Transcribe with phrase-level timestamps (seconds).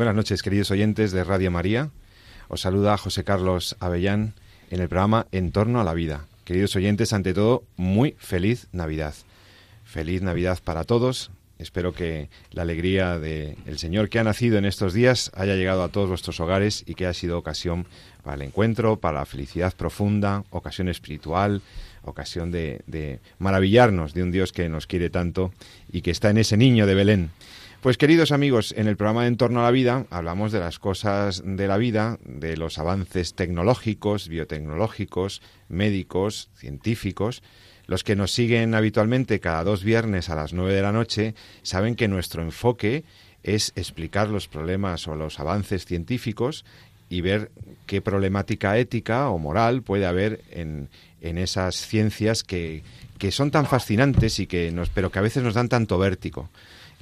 [0.00, 1.90] Buenas noches, queridos oyentes de Radio María.
[2.48, 4.32] Os saluda José Carlos Avellán
[4.70, 6.24] en el programa En torno a la vida.
[6.46, 9.12] Queridos oyentes, ante todo, muy feliz Navidad.
[9.84, 11.30] Feliz Navidad para todos.
[11.58, 15.90] Espero que la alegría del Señor que ha nacido en estos días haya llegado a
[15.90, 17.84] todos vuestros hogares y que haya sido ocasión
[18.22, 21.60] para el encuentro, para la felicidad profunda, ocasión espiritual,
[22.04, 25.52] ocasión de, de maravillarnos de un Dios que nos quiere tanto
[25.92, 27.30] y que está en ese niño de Belén.
[27.80, 30.78] Pues queridos amigos, en el programa de En torno a la vida hablamos de las
[30.78, 37.42] cosas de la vida, de los avances tecnológicos, biotecnológicos, médicos, científicos.
[37.86, 41.94] Los que nos siguen habitualmente cada dos viernes a las nueve de la noche saben
[41.94, 43.04] que nuestro enfoque
[43.44, 46.66] es explicar los problemas o los avances científicos
[47.08, 47.50] y ver
[47.86, 50.90] qué problemática ética o moral puede haber en,
[51.22, 52.82] en esas ciencias que,
[53.16, 56.50] que son tan fascinantes y que nos, pero que a veces nos dan tanto vértigo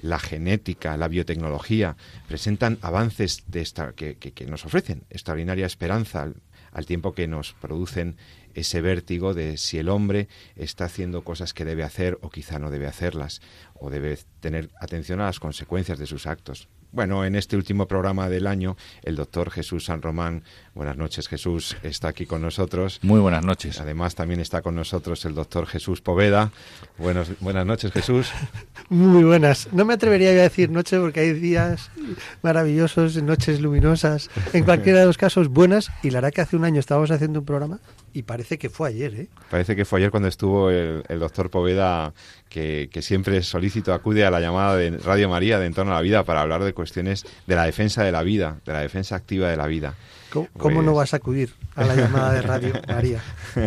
[0.00, 1.96] la genética, la biotecnología,
[2.27, 6.22] presentan avances de esta, que, nos ofrecen extraordinaria esperanza
[6.72, 8.16] al, tiempo que nos producen
[8.55, 12.70] ese vértigo de si el hombre está haciendo cosas que debe hacer o quizá no
[12.70, 13.40] debe hacerlas,
[13.74, 16.68] o debe tener atención a las consecuencias de sus actos.
[16.91, 20.42] Bueno, en este último programa del año, el doctor Jesús San Román,
[20.75, 22.98] buenas noches Jesús, está aquí con nosotros.
[23.02, 23.79] Muy buenas noches.
[23.80, 26.51] Además también está con nosotros el doctor Jesús Poveda.
[26.96, 28.30] Buenos, buenas noches Jesús.
[28.89, 29.68] Muy buenas.
[29.73, 31.90] No me atrevería a decir noche porque hay días
[32.40, 35.91] maravillosos, noches luminosas, en cualquiera de los casos buenas.
[36.02, 37.80] Y la verdad que hace un año estábamos haciendo un programa
[38.18, 39.29] y parece que fue ayer, ¿eh?
[39.48, 42.12] Parece que fue ayer cuando estuvo el, el doctor Poveda
[42.48, 45.95] que, que, siempre solícito acude a la llamada de Radio María de En torno a
[45.95, 49.14] la vida para hablar de cuestiones de la defensa de la vida, de la defensa
[49.14, 49.95] activa de la vida.
[50.30, 50.61] ¿Cómo, pues...
[50.61, 53.23] ¿cómo no vas a acudir a la llamada de Radio María?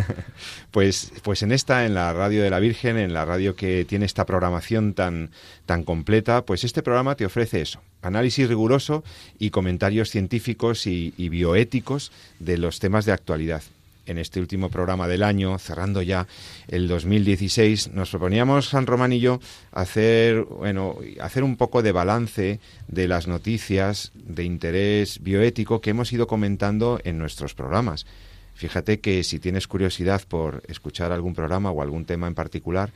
[0.71, 4.05] pues, pues en esta, en la Radio de la Virgen, en la radio que tiene
[4.05, 5.29] esta programación tan,
[5.65, 9.05] tan completa, pues este programa te ofrece eso, análisis riguroso
[9.39, 13.63] y comentarios científicos y, y bioéticos de los temas de actualidad
[14.11, 16.27] en este último programa del año, cerrando ya
[16.67, 19.39] el 2016, nos proponíamos San Román y yo
[19.71, 26.11] hacer, bueno, hacer un poco de balance de las noticias de interés bioético que hemos
[26.13, 28.05] ido comentando en nuestros programas.
[28.53, 32.91] Fíjate que si tienes curiosidad por escuchar algún programa o algún tema en particular,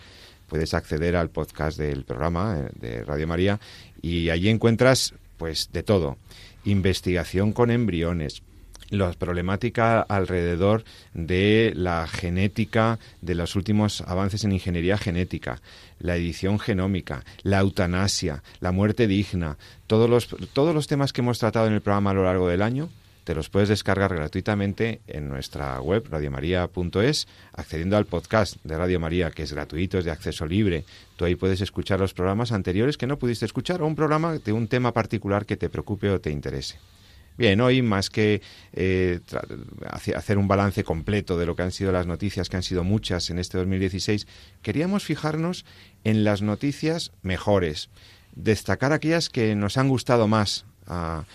[0.48, 3.60] puedes acceder al podcast del programa eh, de Radio María
[4.02, 6.18] y allí encuentras pues de todo.
[6.66, 8.42] Investigación con embriones,
[8.90, 15.62] la problemática alrededor de la genética, de los últimos avances en ingeniería genética,
[16.00, 19.58] la edición genómica, la eutanasia, la muerte digna,
[19.88, 22.62] todos los, todos los temas que hemos tratado en el programa a lo largo del
[22.62, 22.90] año,
[23.26, 29.32] te los puedes descargar gratuitamente en nuestra web radiomaria.es, accediendo al podcast de Radio María,
[29.32, 30.86] que es gratuito, es de acceso libre.
[31.16, 34.54] Tú ahí puedes escuchar los programas anteriores que no pudiste escuchar o un programa de
[34.54, 36.78] un tema particular que te preocupe o te interese.
[37.38, 38.42] Bien, hoy más que
[38.72, 39.20] eh,
[40.14, 43.30] hacer un balance completo de lo que han sido las noticias, que han sido muchas
[43.30, 44.26] en este 2016,
[44.62, 45.66] queríamos fijarnos
[46.06, 47.90] en las noticias mejores,
[48.36, 51.26] destacar aquellas que nos han gustado más a,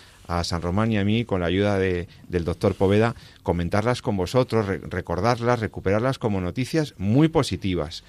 [0.43, 4.65] San Román y a mí, con la ayuda de, del doctor Poveda, comentarlas con vosotros,
[4.65, 8.05] re, recordarlas, recuperarlas como noticias muy positivas.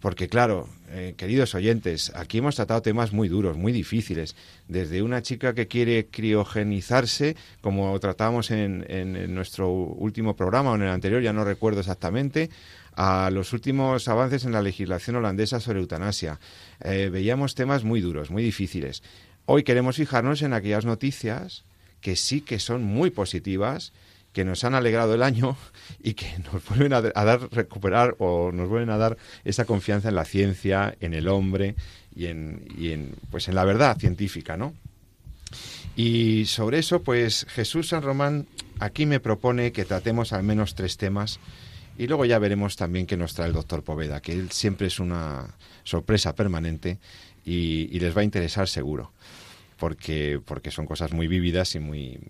[0.00, 4.34] Porque claro, eh, queridos oyentes, aquí hemos tratado temas muy duros, muy difíciles,
[4.66, 10.82] desde una chica que quiere criogenizarse, como tratamos en, en, nuestro último programa o en
[10.82, 12.48] el anterior, ya no recuerdo exactamente,
[12.94, 16.40] a los últimos avances en la legislación holandesa sobre eutanasia.
[16.80, 19.02] Eh, veíamos temas muy duros, muy difíciles.
[19.46, 21.64] Hoy queremos fijarnos en aquellas noticias
[22.00, 23.92] que sí que son muy positivas,
[24.32, 25.56] que nos han alegrado el año
[26.02, 30.14] y que nos vuelven a, dar, recuperar o nos vuelven a dar esa confianza en
[30.14, 31.74] la ciencia, en el hombre
[32.14, 34.74] y en, pues en la verdad científica, ¿no?
[35.96, 38.46] Y sobre eso, pues Jesús San Román
[38.78, 41.40] aquí me propone que tratemos al menos tres temas
[41.98, 45.00] y luego ya veremos también qué nos trae el doctor Poveda, que él siempre es
[45.00, 46.98] una sorpresa permanente
[47.44, 49.12] y les va a interesar seguro
[49.80, 52.20] porque, porque son cosas muy vívidas y muy,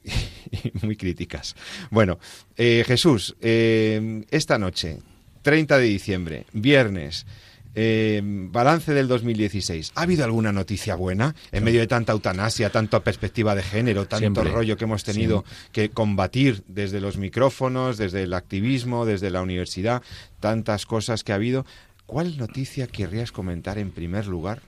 [0.50, 1.56] y muy críticas.
[1.90, 2.18] Bueno,
[2.56, 5.00] eh, Jesús, eh, esta noche,
[5.42, 7.26] 30 de diciembre, viernes,
[7.74, 9.92] eh, balance del 2016.
[9.96, 14.44] ¿Ha habido alguna noticia buena en medio de tanta eutanasia, tanta perspectiva de género, tanto
[14.44, 20.02] rollo que hemos tenido que combatir desde los micrófonos, desde el activismo, desde la universidad,
[20.38, 21.66] tantas cosas que ha habido?
[22.06, 24.62] ¿Cuál noticia querrías comentar en primer lugar?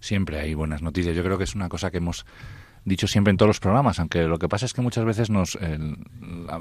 [0.00, 1.16] Siempre hay buenas noticias.
[1.16, 2.24] Yo creo que es una cosa que hemos
[2.86, 5.58] dicho siempre en todos los programas, aunque lo que pasa es que muchas veces nos,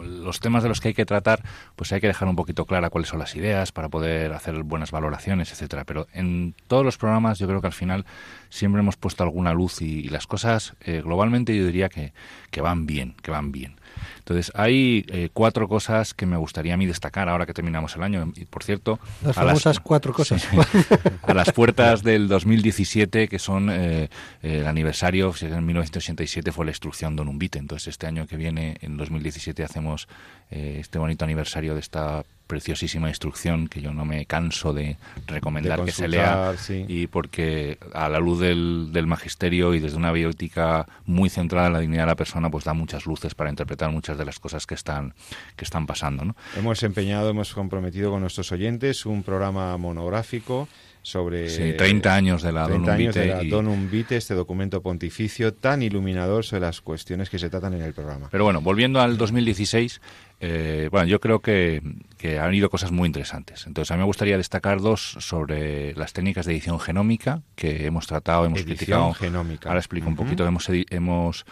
[0.04, 1.44] los temas de los que hay que tratar,
[1.76, 4.90] pues hay que dejar un poquito clara cuáles son las ideas para poder hacer buenas
[4.90, 5.86] valoraciones, etcétera.
[5.86, 8.06] Pero en todos los programas yo creo que al final
[8.50, 12.14] siempre hemos puesto alguna luz y, las cosas eh, globalmente yo diría que,
[12.50, 13.76] que van bien, que van bien.
[14.26, 18.02] Entonces, hay eh, cuatro cosas que me gustaría a mí destacar ahora que terminamos el
[18.02, 18.34] año.
[18.36, 19.00] Y, por cierto...
[19.22, 20.48] Las famosas cuatro cosas.
[21.22, 24.10] a las puertas del 2017, que son eh,
[24.42, 27.60] el aniversario, en 1987 fue la instrucción Don Umbite.
[27.60, 30.08] Entonces, este año que viene, en 2017, hacemos
[30.50, 35.84] eh, este bonito aniversario de esta preciosísima instrucción que yo no me canso de recomendar
[35.84, 40.86] que se lea y porque a la luz del, del, magisterio y desde una biótica
[41.06, 44.15] muy centrada en la dignidad de la persona pues da muchas luces para interpretar muchas
[44.18, 45.14] de las cosas que están
[45.56, 46.36] que están pasando ¿no?
[46.58, 50.68] hemos empeñado hemos comprometido con nuestros oyentes un programa monográfico
[51.06, 53.48] sobre sí, 30 años de la Donum Vitae.
[53.48, 57.94] Donum Vitae, este documento pontificio tan iluminador sobre las cuestiones que se tratan en el
[57.94, 58.28] programa.
[58.32, 60.02] Pero bueno, volviendo al 2016,
[60.40, 61.84] eh, bueno, yo creo que,
[62.18, 63.68] que, han ido cosas muy interesantes.
[63.68, 68.08] Entonces, a mí me gustaría destacar dos sobre las técnicas de edición genómica que hemos
[68.08, 69.14] tratado, hemos edición criticado.
[69.14, 69.70] genómica.
[69.70, 70.44] Ahora explico un poquito.
[70.48, 71.46] Hemos, hemos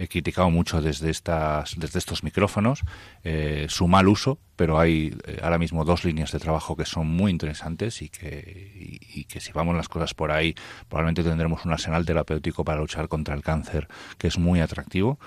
[0.00, 2.80] he criticado mucho desde estas desde estos micrófonos
[3.22, 7.06] eh, su mal uso pero hay eh, ahora mismo dos líneas de trabajo que son
[7.06, 10.54] muy interesantes y que y, que si vamos las cosas por ahí
[10.88, 15.18] probablemente tendremos un arsenal terapéutico para luchar contra el cáncer que es muy atractivo.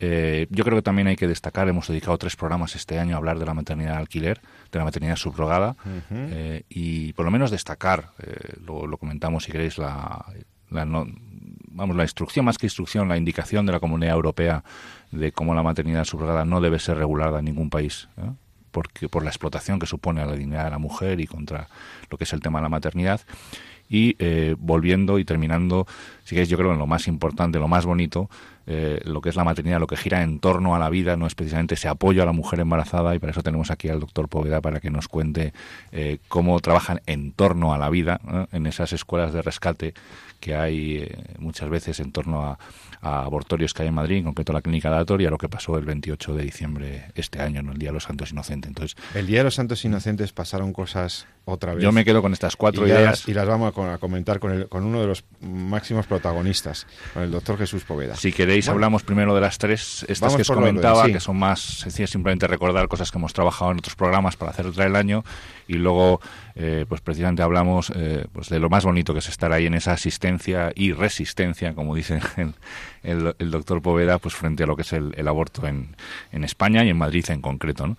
[0.00, 3.18] Eh, yo creo que también hay que destacar, hemos dedicado tres programas este año a
[3.18, 4.40] hablar de la maternidad alquiler,
[4.70, 5.74] de la maternidad subrogada,
[6.68, 8.12] y por lo menos destacar,
[8.64, 10.24] lo, lo, comentamos si queréis, la,
[10.70, 10.84] la
[11.70, 14.64] vamos, la instrucción, más que instrucción, la indicación de la Comunidad Europea
[15.10, 18.30] de cómo la maternidad subrogada no debe ser regulada en ningún país, ¿eh?
[18.70, 21.68] porque por la explotación que supone a la dignidad de la mujer y contra
[22.10, 23.20] lo que es el tema de la maternidad.
[23.90, 25.86] Y eh, volviendo y terminando,
[26.24, 28.28] si queréis, yo creo en lo más importante, lo más bonito,
[28.66, 31.26] eh, lo que es la maternidad, lo que gira en torno a la vida, no
[31.26, 34.28] es precisamente ese apoyo a la mujer embarazada, y para eso tenemos aquí al doctor
[34.28, 35.54] Poveda para que nos cuente
[36.28, 38.20] cómo trabajan en torno a la vida
[38.52, 39.94] en esas escuelas de rescate
[40.40, 42.58] que hay eh, muchas veces en torno a,
[43.00, 45.84] abortorios que hay en Madrid, en concreto la clínica de Atoria, lo que pasó el
[45.84, 48.68] 28 de diciembre este año, en el Día de los Santos Inocentes.
[48.68, 51.82] Entonces, el Día de los Santos Inocentes pasaron cosas otra vez.
[51.82, 53.26] Yo me quedo con estas cuatro ideas.
[53.28, 57.30] y las vamos a, comentar con, el, con uno de los máximos protagonistas, con el
[57.30, 58.16] doctor Jesús Poveda.
[58.16, 62.10] Si queréis, hablamos primero de las tres, estas que os comentaba, que son más sencillas,
[62.10, 65.24] simplemente recordar cosas que hemos trabajado en otros programas para hacer otra el año,
[65.66, 66.20] y luego,
[66.54, 69.74] eh, pues precisamente hablamos eh, pues de lo más bonito que es estar ahí en
[69.74, 72.20] esa asistencia y resistencia, como dice
[73.02, 75.96] el, el, doctor Poveda, pues frente a lo que es el, aborto en,
[76.32, 77.86] en, España y en Madrid en concreto.
[77.86, 77.96] ¿no?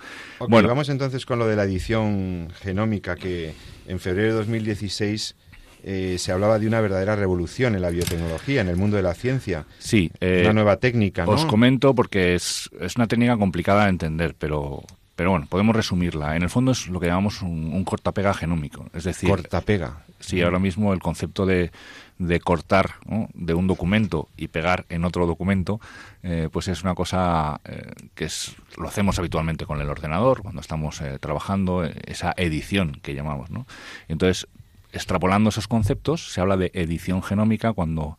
[0.47, 3.53] bueno, vamos entonces con lo de la edición genómica que
[3.87, 5.35] en febrero de 2016
[5.83, 9.13] eh, se hablaba de una verdadera revolución en la biotecnología, en el mundo de la
[9.13, 9.65] ciencia.
[9.77, 10.11] Sí.
[10.19, 14.83] Eh, una nueva técnica, Os comento porque es, es una técnica complicada de entender, pero,
[15.15, 16.35] pero bueno, podemos resumirla.
[16.35, 18.87] En el fondo es lo que llamamos un, un cortapega genómico.
[18.93, 19.29] Es decir...
[19.29, 20.03] Cortapega.
[20.19, 21.71] Sí, ahora mismo el concepto de
[22.19, 22.95] de cortar
[23.33, 25.79] de un documento y pegar en otro documento,
[26.21, 30.59] eh, pues es una cosa eh, que es, lo hacemos habitualmente con el ordenador cuando
[30.59, 33.49] estamos eh, trabajando, esa edición que llamamos.
[33.49, 33.65] ¿no?
[34.09, 34.47] Entonces,
[34.91, 38.17] extrapolando esos conceptos, se habla de edición genómica cuando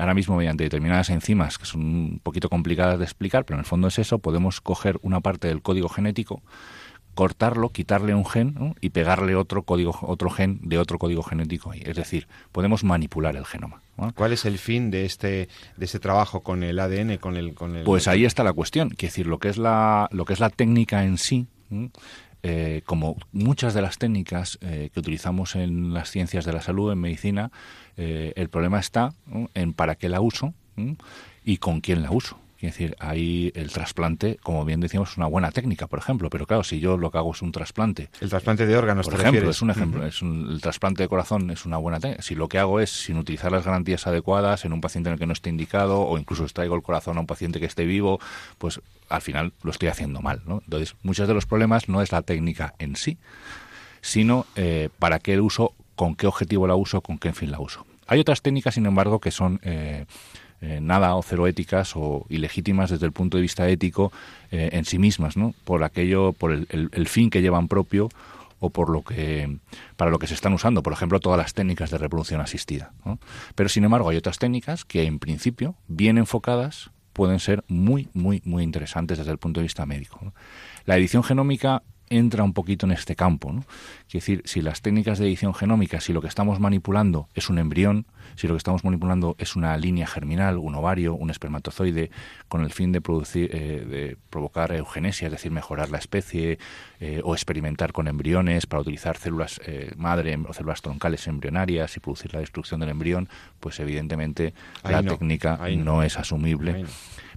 [0.00, 3.66] ahora mismo mediante determinadas enzimas que son un poquito complicadas de explicar, pero en el
[3.66, 6.42] fondo es eso, podemos coger una parte del código genético
[7.18, 11.82] cortarlo, quitarle un gen y pegarle otro código, otro gen de otro código genético ahí.
[11.84, 13.82] Es decir, podemos manipular el genoma.
[14.14, 17.74] ¿Cuál es el fin de este de este trabajo con el ADN, con el, con
[17.74, 18.90] el Pues ahí está la cuestión.
[18.90, 21.48] Quiere decir, lo que es la lo que es la técnica en sí.
[22.44, 26.92] Eh, como muchas de las técnicas eh, que utilizamos en las ciencias de la salud,
[26.92, 27.50] en medicina,
[27.96, 29.12] eh, el problema está
[29.54, 30.54] en para qué la uso
[31.44, 32.38] y con quién la uso.
[32.58, 36.28] Quiere decir, ahí el trasplante, como bien decíamos, es una buena técnica, por ejemplo.
[36.28, 38.08] Pero claro, si yo lo que hago es un trasplante.
[38.20, 40.04] El trasplante de órganos, por ejemplo, es un ejemplo.
[40.04, 42.20] es el trasplante de corazón es una buena técnica.
[42.22, 45.18] Si lo que hago es, sin utilizar las garantías adecuadas, en un paciente en el
[45.20, 48.18] que no esté indicado, o incluso extraigo el corazón a un paciente que esté vivo,
[48.58, 50.42] pues al final lo estoy haciendo mal.
[50.44, 50.60] ¿no?
[50.64, 53.18] Entonces, muchos de los problemas no es la técnica en sí,
[54.00, 57.86] sino eh, para qué uso, con qué objetivo la uso, con qué fin la uso.
[58.08, 60.06] Hay otras técnicas, sin embargo, que son eh,
[60.60, 64.12] eh, nada o cero éticas o ilegítimas desde el punto de vista ético
[64.50, 65.54] eh, en sí mismas, ¿no?
[65.64, 68.08] Por aquello, por el, fin que llevan propio
[68.58, 69.58] o por lo que
[69.96, 72.92] para lo que se están usando, por ejemplo, todas las técnicas de reproducción asistida.
[73.54, 78.42] Pero sin embargo, hay otras técnicas que en principio, bien enfocadas, pueden ser muy, muy,
[78.44, 80.32] muy interesantes desde el punto de vista médico.
[80.86, 83.52] La edición genómica entra un poquito en este campo.
[83.52, 83.64] ¿no?
[84.08, 87.58] Es decir, si las técnicas de edición genómica, si lo que estamos manipulando es un
[87.58, 92.10] embrión, si lo que estamos manipulando es una línea germinal, un ovario, un espermatozoide,
[92.48, 96.58] con el fin de producir, eh, de provocar eugenesia, es decir, mejorar la especie,
[97.00, 102.00] eh, o experimentar con embriones para utilizar células eh, madre o células troncales embrionarias y
[102.00, 103.28] producir la destrucción del embrión,
[103.60, 106.02] pues evidentemente la técnica no.
[106.02, 106.86] es asumible.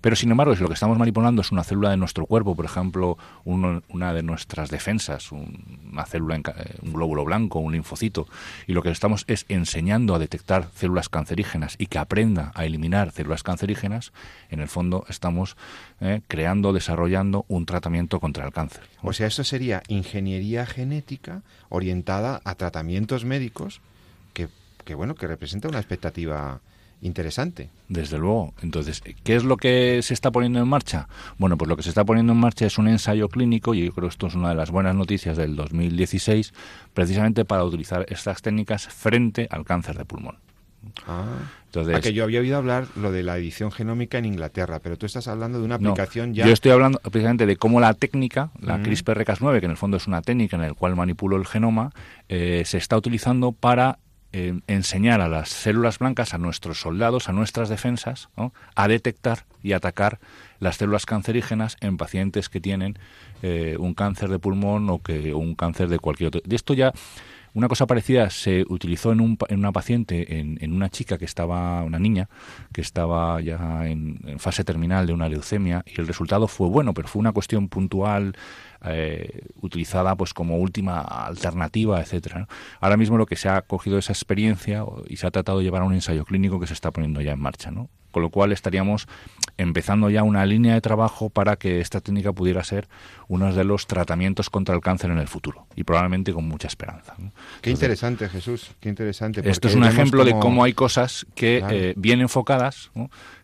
[0.01, 2.65] Pero sin embargo, si lo que estamos manipulando es una célula de nuestro cuerpo, por
[2.65, 6.41] ejemplo, una de nuestras defensas, una célula, eh,
[6.81, 8.27] un glóbulo blanco, un linfocito,
[8.67, 13.11] y lo que estamos es enseñando a detectar células cancerígenas y que aprenda a eliminar
[13.11, 14.11] células cancerígenas,
[14.49, 15.57] en el fondo estamos
[15.99, 18.83] eh, creando, desarrollando un tratamiento contra el cáncer.
[19.01, 23.81] O sea, eso sería ingeniería genética orientada a tratamientos médicos
[24.33, 24.49] que,
[24.85, 26.61] que bueno, que representa una expectativa
[27.01, 27.69] interesante.
[27.89, 28.53] Desde luego.
[28.61, 31.07] Entonces, ¿qué es lo que se está poniendo en marcha?
[31.37, 33.91] Bueno, pues lo que se está poniendo en marcha es un ensayo clínico, y yo
[33.91, 36.53] creo que esto es una de las buenas noticias del 2016,
[36.93, 40.37] precisamente para utilizar estas técnicas frente al cáncer de pulmón.
[41.07, 41.25] Ah,
[41.65, 45.05] Entonces, que yo había oído hablar lo de la edición genómica en Inglaterra, pero tú
[45.05, 46.45] estás hablando de una aplicación ya.
[46.45, 50.07] Yo estoy hablando precisamente de cómo la técnica, la CRISPR-Cas9, que en el fondo es
[50.07, 51.91] una técnica en la cual manipulo el genoma,
[52.29, 53.99] eh, se está utilizando para
[54.31, 58.29] enseñar a las células blancas, a nuestros soldados, a nuestras defensas,
[58.75, 60.19] a detectar y atacar
[60.59, 62.97] las células cancerígenas en pacientes que tienen
[63.41, 66.41] eh, un cáncer de pulmón o que un cáncer de cualquier otro.
[66.45, 66.93] De esto ya
[67.53, 71.83] una cosa parecida se utilizó en, un, en una paciente, en, una chica que estaba,
[71.83, 72.29] una niña,
[72.73, 76.93] que estaba ya en, en, fase terminal de una leucemia y el resultado fue bueno,
[76.93, 78.35] pero fue una cuestión puntual
[78.83, 82.47] eh, utilizada pues como última alternativa, etcétera.
[82.79, 85.83] Ahora mismo lo que se ha cogido esa experiencia y se ha tratado de llevar
[85.83, 87.89] a un ensayo clínico que se está poniendo ya en marcha, ¿no?
[88.09, 89.07] Con lo cual estaríamos
[89.57, 92.87] empezando ya una línea de trabajo para que esta técnica pudiera ser
[93.31, 97.15] uno de los tratamientos contra el cáncer en el futuro y probablemente con mucha esperanza.
[97.61, 99.41] Qué interesante, Jesús, qué interesante.
[99.49, 102.91] Esto es un ejemplo de cómo hay cosas que eh, bien enfocadas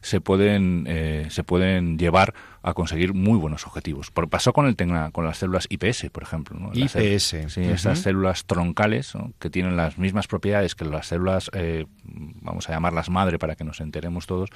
[0.02, 2.34] se pueden eh, se pueden llevar
[2.68, 4.12] a conseguir muy buenos objetivos.
[4.12, 4.76] Por, pasó con el
[5.14, 6.70] con las células IPS, por ejemplo.
[6.74, 7.24] IPS.
[7.48, 12.74] sí, esas células troncales que tienen las mismas propiedades que las células, eh, vamos a
[12.74, 14.50] llamarlas madre para que nos enteremos todos,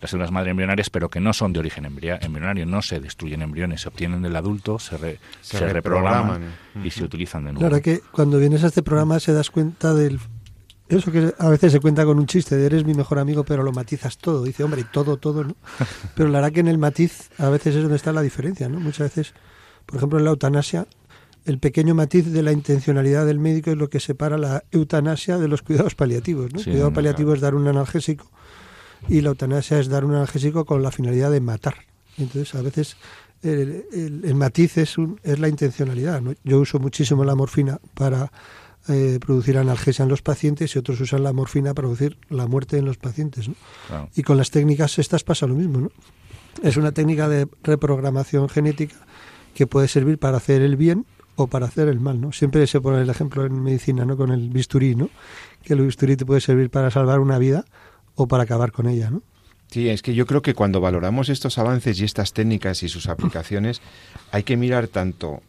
[0.00, 3.82] las células madre embrionarias, pero que no son de origen embrionario, no se destruyen embriones,
[3.82, 7.68] se obtienen del adulto, se, se, reprograman, y se utilizan de nuevo.
[7.68, 10.20] Claro que cuando vienes a este programa se das cuenta del
[10.88, 13.62] eso que a veces se cuenta con un chiste de eres mi mejor amigo, pero
[13.62, 14.42] lo matizas todo.
[14.42, 15.54] Dice, hombre, todo, todo, ¿no?
[16.14, 18.80] Pero la verdad que en el matiz a veces es donde está la diferencia, ¿no?
[18.80, 19.34] Muchas veces,
[19.84, 20.86] por ejemplo, en la eutanasia,
[21.44, 25.48] el pequeño matiz de la intencionalidad del médico es lo que separa la eutanasia de
[25.48, 26.58] los cuidados paliativos, ¿no?
[26.60, 28.30] el cuidado paliativo es dar un analgésico
[29.08, 31.76] y la eutanasia es dar un analgésico con la finalidad de matar.
[32.16, 32.96] Entonces, a veces
[33.42, 36.20] el, el, matiz es, un, es la intencionalidad.
[36.20, 36.34] ¿no?
[36.44, 38.32] Yo uso muchísimo la morfina para
[38.88, 42.78] eh, producir analgesia en los pacientes y otros usan la morfina para producir la muerte
[42.78, 43.48] en los pacientes.
[43.48, 43.54] ¿no?
[44.14, 45.80] Y con las técnicas estas pasa lo mismo.
[45.80, 45.90] ¿no?
[46.62, 48.96] Es una técnica de reprogramación genética
[49.54, 52.20] que puede servir para hacer el bien o para hacer el mal.
[52.20, 52.32] ¿no?
[52.32, 54.16] Siempre se pone el ejemplo en medicina ¿no?
[54.16, 55.10] con el bisturí, ¿no?
[55.62, 57.64] que el bisturí te puede servir para salvar una vida
[58.14, 59.10] o para acabar con ella.
[59.10, 59.22] ¿no?
[59.70, 63.08] Sí, es que yo creo que cuando valoramos estos avances y estas técnicas y sus
[63.08, 63.82] aplicaciones,
[64.32, 65.42] hay que mirar tanto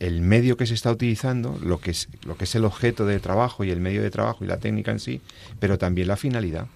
[0.00, 3.20] el medio que se está utilizando, lo que es lo que es el objeto de
[3.20, 5.20] trabajo y el medio de trabajo y la técnica en sí,
[5.58, 6.66] pero también la finalidad.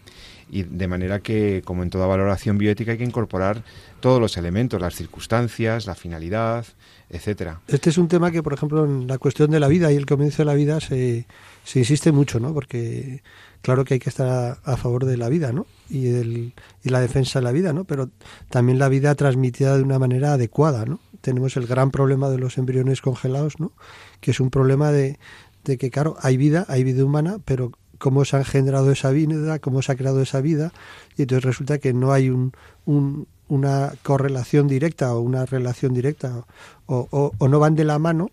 [0.50, 3.62] Y de manera que, como en toda valoración bioética, hay que incorporar
[4.00, 6.66] todos los elementos, las circunstancias, la finalidad,
[7.10, 7.60] etcétera.
[7.68, 10.06] Este es un tema que, por ejemplo, en la cuestión de la vida y el
[10.06, 11.26] comienzo de la vida se,
[11.64, 12.54] se insiste mucho, ¿no?
[12.54, 13.22] Porque
[13.62, 15.66] claro que hay que estar a, favor de la vida, ¿no?
[15.88, 17.84] Y, del, y la defensa de la vida, ¿no?
[17.84, 18.10] Pero
[18.48, 21.00] también la vida transmitida de una manera adecuada, ¿no?
[21.20, 23.72] tenemos el gran problema de los embriones congelados, ¿no?
[24.20, 25.18] que es un problema de,
[25.64, 29.58] de que, claro, hay vida, hay vida humana, pero cómo se ha engendrado esa vida,
[29.58, 30.72] cómo se ha creado esa vida,
[31.16, 32.52] y entonces resulta que no hay un,
[32.86, 36.44] un, una correlación directa o una relación directa,
[36.86, 38.30] o, o, o, no van de la mano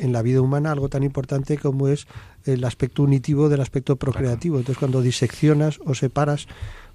[0.00, 2.06] en la vida humana algo tan importante como es
[2.44, 4.58] el aspecto unitivo del aspecto procreativo.
[4.58, 6.48] Entonces cuando diseccionas o separas,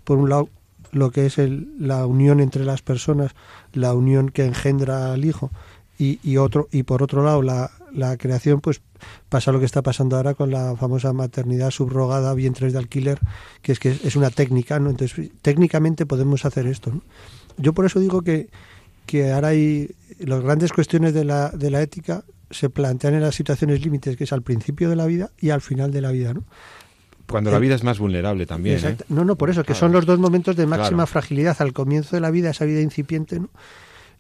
[0.04, 0.50] por un lado,
[0.92, 3.32] lo que es el, la unión entre las personas,
[3.72, 5.50] la unión que engendra al hijo,
[5.98, 8.82] y, y, otro, y por otro lado la, la creación, pues
[9.30, 13.20] pasa lo que está pasando ahora con la famosa maternidad subrogada, vientres de alquiler,
[13.62, 14.90] que es que es una técnica, ¿no?
[14.90, 17.01] Entonces, técnicamente podemos hacer esto, ¿no?
[17.58, 18.50] Yo por eso digo que,
[19.05, 19.89] que ahora hay
[20.20, 24.25] las grandes cuestiones de la, de la ética se plantean en las situaciones límites, que
[24.25, 26.43] es al principio de la vida y al final de la vida, ¿no?
[27.27, 28.79] Cuando la vida es más vulnerable también.
[28.86, 28.98] ¿eh?
[29.08, 31.55] No, no, por eso, que son los dos momentos de máxima fragilidad.
[31.60, 33.50] Al comienzo de la vida, esa vida incipiente, ¿no?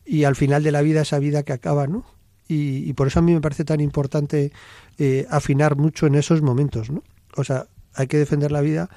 [0.05, 2.05] Y al final de la vida, esa vida que acaba, ¿no?
[2.47, 4.51] Y, por eso a mí me parece tan importante
[4.97, 7.03] eh, afinar mucho en esos momentos, ¿no?
[7.35, 8.89] O sea, hay que defender la vida,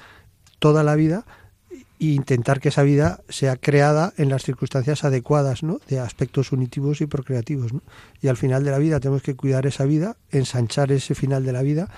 [0.59, 1.25] toda la vida,
[1.99, 5.79] e intentar que esa vida sea creada en las circunstancias adecuadas, ¿no?
[5.87, 7.81] De aspectos unitivos y procreativos, ¿no?
[8.21, 11.53] Y al final de la vida tenemos que cuidar esa vida, ensanchar ese final de
[11.53, 11.89] la vida,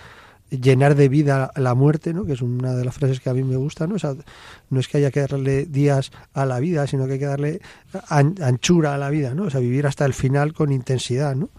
[0.49, 2.25] llenar de vida la muerte, ¿no?
[2.25, 3.95] que es una de las frases que a mí me gusta, ¿no?
[4.69, 7.61] no es que haya que darle días a la vida, sino que hay que darle
[8.09, 9.43] anchura a la vida, ¿no?
[9.43, 11.49] O sea, vivir hasta el final con intensidad, ¿no?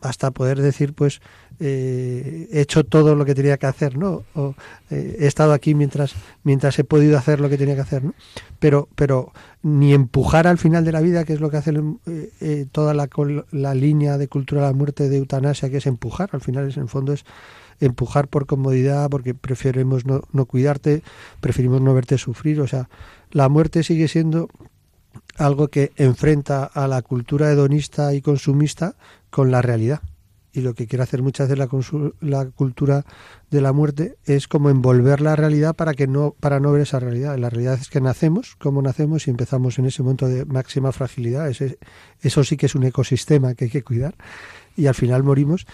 [0.00, 1.20] hasta poder decir, pues,
[1.60, 4.24] eh, he hecho todo lo que tenía que hacer, ¿no?
[4.34, 4.54] O,
[4.90, 8.14] eh, he estado aquí mientras, mientras he podido hacer lo que tenía que hacer, ¿no?
[8.58, 9.32] Pero, pero
[9.62, 11.72] ni empujar al final de la vida, que es lo que hace
[12.06, 13.08] eh, toda la,
[13.50, 16.76] la línea de cultura de la muerte de eutanasia, que es empujar, al final es,
[16.76, 17.24] en el fondo es
[17.80, 21.02] empujar por comodidad, porque preferimos no, no cuidarte,
[21.40, 22.60] preferimos no verte sufrir.
[22.60, 22.88] O sea,
[23.30, 24.48] la muerte sigue siendo
[25.36, 28.94] algo que enfrenta a la cultura hedonista y consumista
[29.30, 30.00] con la realidad.
[30.54, 31.68] Y lo que quiere hacer muchas veces la,
[32.20, 33.04] la cultura
[33.50, 37.00] de la muerte es como envolver la realidad para que no para no ver esa
[37.00, 37.36] realidad.
[37.38, 41.50] La realidad es que nacemos, como nacemos y empezamos en ese momento de máxima fragilidad.
[42.20, 44.14] Eso sí que es un ecosistema que hay que cuidar
[44.76, 45.66] y al final morimos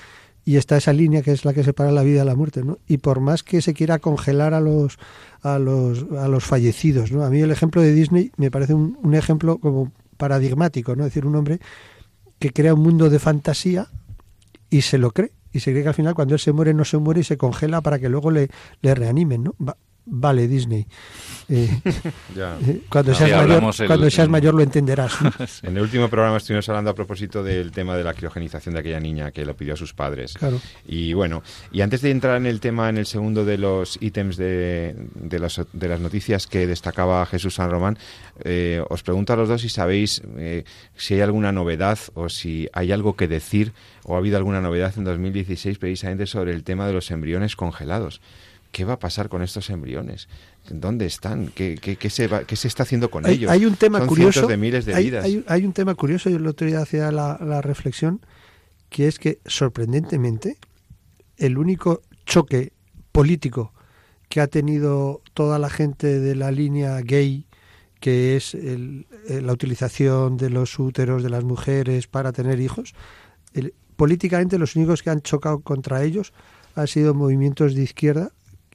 [0.46, 2.62] y está esa línea que es la que separa la vida de la muerte.
[2.88, 4.99] Y por más que se quiera congelar a los
[5.42, 7.22] a los a los fallecidos, ¿no?
[7.22, 11.04] A mí el ejemplo de Disney me parece un, un ejemplo como paradigmático, ¿no?
[11.04, 11.60] Es decir, un hombre
[12.38, 13.88] que crea un mundo de fantasía
[14.71, 16.85] y se lo cree y se cree que al final cuando él se muere no
[16.85, 18.49] se muere y se congela para que luego le,
[18.81, 19.55] le reanimen, ¿no?
[20.11, 20.87] Vale Disney.
[21.49, 21.69] Eh,
[22.37, 25.17] eh, cuando, seas, mayor, cuando seas mayor lo entenderás.
[25.63, 29.00] En el último programa estuvimos hablando a propósito del tema de la criogenización de aquella
[29.00, 30.34] niña que lo pidió a sus padres.
[30.34, 30.61] Claro.
[30.87, 34.37] Y bueno, y antes de entrar en el tema, en el segundo de los ítems
[34.37, 35.39] de, de,
[35.89, 37.99] las noticias que destacaba Jesús San Román,
[38.45, 40.23] eh, os pregunto a los dos si sabéis
[40.97, 43.73] si hay alguna novedad o si hay algo que decir
[44.04, 48.21] o ha habido alguna novedad en 2016 precisamente sobre el tema de los embriones congelados.
[48.73, 50.28] ¿Qué va a pasar con estos embriones?
[50.69, 51.49] ¿Dónde están?
[51.49, 53.50] ¿Qué, qué, se, va, qué se, está haciendo con ellos?
[53.50, 54.47] Hay un tema curioso.
[54.47, 55.26] de miles de hay, vidas.
[55.47, 58.21] Hay, un tema curioso, yo el otro día hacía la, la reflexión,
[58.89, 60.56] que es que sorprendentemente
[61.37, 62.73] el único choque
[63.11, 63.73] político
[64.28, 67.47] que ha tenido toda la gente de la línea gay,
[67.99, 72.95] que es el, la utilización de los úteros de las mujeres para tener hijos,
[73.97, 76.33] políticamente los únicos que han chocado contra ellos
[76.76, 78.30] han sido movimientos de izquierda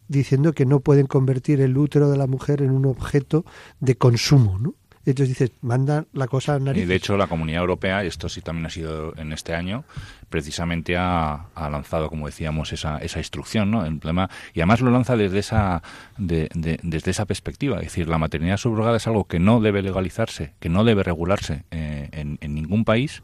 [0.08, 3.46] diciendo que no pueden convertir el útero de la mujer en un objeto
[3.80, 4.76] de consumo, ¿no?
[5.06, 6.82] Entonces dices, mandan la cosa a nariz.
[6.82, 9.84] Y de hecho la Comunidad Europea, esto sí también ha sido en este año,
[10.30, 13.86] precisamente ha, lanzado, como decíamos, esa, esa instrucción, ¿no?
[13.86, 15.84] El problema, y además lo lanza desde esa,
[16.18, 17.78] desde esa perspectiva.
[17.78, 21.66] Es decir, la maternidad subrogada es algo que no debe legalizarse, que no debe regularse
[21.70, 23.22] eh, en ningún país,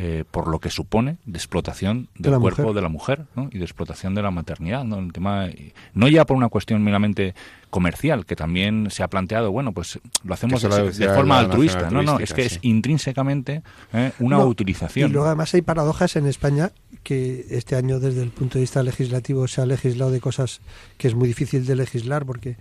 [0.00, 4.14] eh, por lo que supone de explotación del cuerpo de la mujer y de explotación
[4.14, 4.84] de la maternidad.
[4.84, 5.00] ¿no?
[5.00, 5.48] El tema,
[5.92, 7.34] no ya por una cuestión meramente
[7.70, 11.90] comercial, que también se ha planteado, bueno, pues lo hacemos de, forma altruista.
[11.90, 14.12] No, no, es que es intrínsecamente ¿eh?
[14.20, 15.10] una utilización.
[15.10, 16.70] Y luego además hay paradojas en España
[17.02, 20.60] que este año desde el punto de vista legislativo se ha legislado de cosas
[20.96, 22.56] que es muy difícil de legislar porque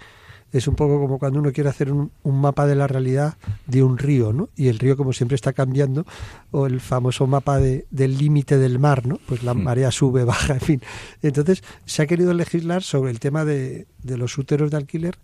[0.52, 3.98] es un poco como cuando uno quiere hacer un, mapa de la realidad de un
[3.98, 4.50] río, ¿no?
[4.56, 6.06] Y el río, como siempre, está cambiando,
[6.52, 9.20] o el famoso mapa de, del límite del mar, ¿no?
[9.28, 9.64] Pues la hmm.
[9.64, 10.82] marea sube, baja, en fin.
[11.22, 15.18] Entonces, se ha querido legislar sobre el tema de, de los úteros de alquiler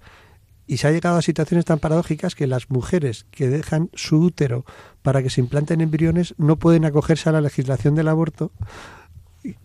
[0.66, 4.66] y se ha llegado a situaciones tan paradójicas que las mujeres que dejan su útero
[5.02, 8.52] para que se implanten embriones no pueden acogerse a la legislación del aborto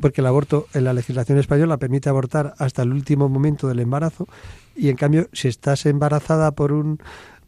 [0.01, 4.27] porque el aborto en la legislación española permite abortar hasta el último momento del embarazo
[4.79, 6.99] y en cambio si estás embarazada por un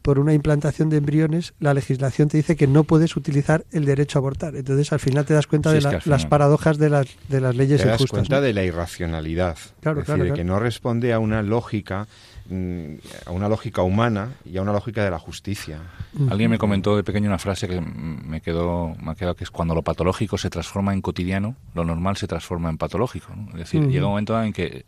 [0.02, 4.18] por una implantación de embriones, la legislación te dice que no puedes utilizar el derecho
[4.18, 4.56] a abortar.
[4.56, 7.88] Entonces, al final te das cuenta de las paradojas de las, de las leyes te
[7.88, 9.58] das cuenta de la irracionalidad.
[9.80, 12.06] Claro, es decir, de que no responde a una lógica
[12.50, 12.94] Mm,
[13.26, 15.82] a una lógica humana y a una lógica de la justicia.
[16.28, 19.52] Alguien me comentó de pequeño una frase que me quedó, me ha quedado que es
[19.52, 23.32] cuando lo patológico se transforma en cotidiano, lo normal se transforma en patológico.
[23.52, 24.84] Es decir, llega un momento en que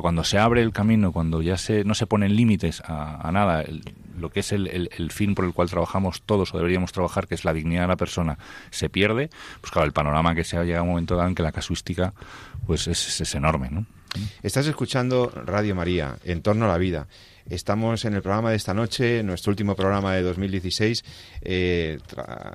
[0.00, 3.64] cuando se abre el camino, cuando ya se, no se ponen límites a, nada,
[4.20, 7.34] lo que es el, el, fin por el cual trabajamos todos o deberíamos trabajar, que
[7.34, 8.38] es la dignidad de la persona,
[8.70, 9.30] se pierde,
[9.60, 12.12] pues claro, el panorama que se ha llegado un momento dado en que la casuística
[12.66, 13.86] pues es, es enorme, ¿no?
[14.42, 17.06] Estás escuchando Radio María, En torno a la vida.
[17.48, 21.04] Estamos en el programa de esta noche, nuestro último programa de 2016,
[21.42, 21.98] eh,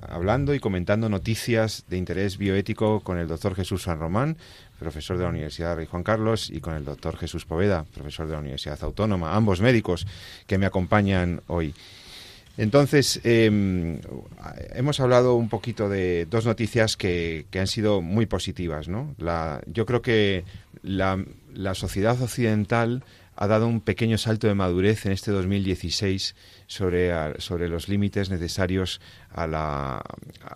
[0.08, 4.38] hablando y comentando noticias de interés bioético con el doctor Jesús San Román,
[4.80, 8.34] profesor de la Universidad Rey Juan Carlos, y con el doctor Jesús Poveda, profesor de
[8.34, 10.06] la Universidad Autónoma, ambos médicos
[10.48, 11.74] que me acompañan hoy.
[12.58, 14.00] Entonces, em,
[14.74, 18.88] hemos hablado un poquito de dos noticias que, han sido muy positivas.
[18.88, 19.14] ¿no?
[19.66, 20.46] yo creo que
[20.82, 23.04] la, la sociedad occidental
[23.36, 26.36] ha dado un pequeño salto de madurez en este 2016
[26.68, 30.02] sobre, sobre los límites necesarios a la,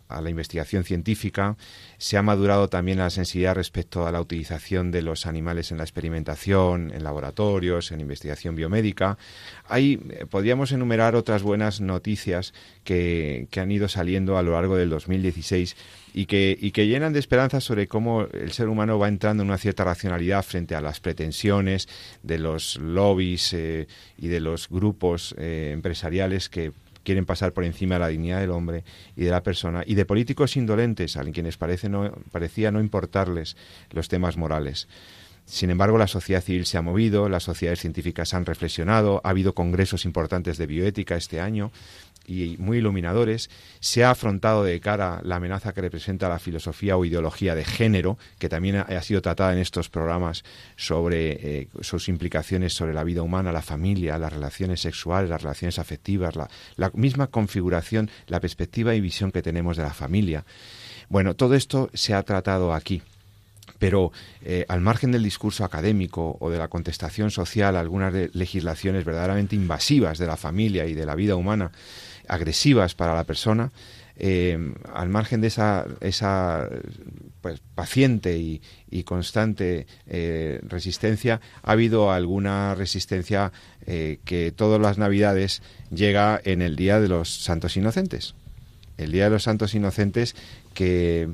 [0.07, 1.57] a la investigación científica.
[1.97, 5.83] Se ha madurado también la sensibilidad respecto a la utilización de los animales en la
[5.83, 9.17] experimentación, en laboratorios, en investigación biomédica.
[9.67, 14.77] Hay, eh, podríamos enumerar otras buenas noticias que, que han ido saliendo a lo largo
[14.77, 15.75] del 2016
[16.19, 19.85] y que, llenan de esperanza sobre cómo el ser humano va entrando en una cierta
[19.85, 21.87] racionalidad frente a las pretensiones
[22.23, 27.95] de los lobbies eh, y de los grupos eh, empresariales que quieren pasar por encima
[27.95, 28.83] de la dignidad del hombre
[29.15, 33.55] y de la persona, y de políticos indolentes, a quienes parece no, parecía no importarles
[33.91, 34.89] los temas morales.
[35.45, 39.55] Sin embargo, la sociedad civil se ha movido, las sociedades científicas han reflexionado, ha habido
[39.55, 41.71] congresos importantes de bioética este año
[42.29, 47.03] y muy iluminadores, se ha afrontado de cara la amenaza que representa la filosofía o
[47.03, 50.43] ideología de género, que también ha, sido tratada en estos programas
[50.75, 55.79] sobre eh, sus implicaciones sobre la vida humana, la familia, las relaciones sexuales, las relaciones
[55.79, 60.45] afectivas, la, la misma configuración, la perspectiva y visión que tenemos de la familia.
[61.09, 63.01] Bueno, todo esto se ha tratado aquí
[63.79, 64.11] pero
[64.43, 70.17] eh, al margen del discurso académico o de la contestación social algunas legislaciones verdaderamente invasivas
[70.19, 71.71] de la familia y de la vida humana,
[72.29, 73.71] agresivas para la persona,
[74.17, 74.57] eh,
[74.93, 76.69] al margen de esa, esa
[77.41, 78.61] pues, paciente y,
[79.03, 83.51] constante eh, resistencia, ha habido alguna resistencia
[84.23, 88.35] que todas las navidades llega en el Día de los Santos Inocentes.
[88.97, 90.35] El Día de los Santos Inocentes
[90.75, 91.27] que,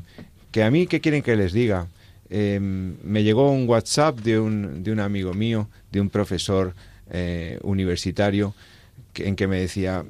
[0.52, 1.88] que a mí, ¿qué quieren que les diga?
[2.30, 6.74] Em, me llegó un WhatsApp de un, de un amigo mío, de un profesor
[7.12, 8.56] eh, universitario,
[9.16, 10.04] en que me decía,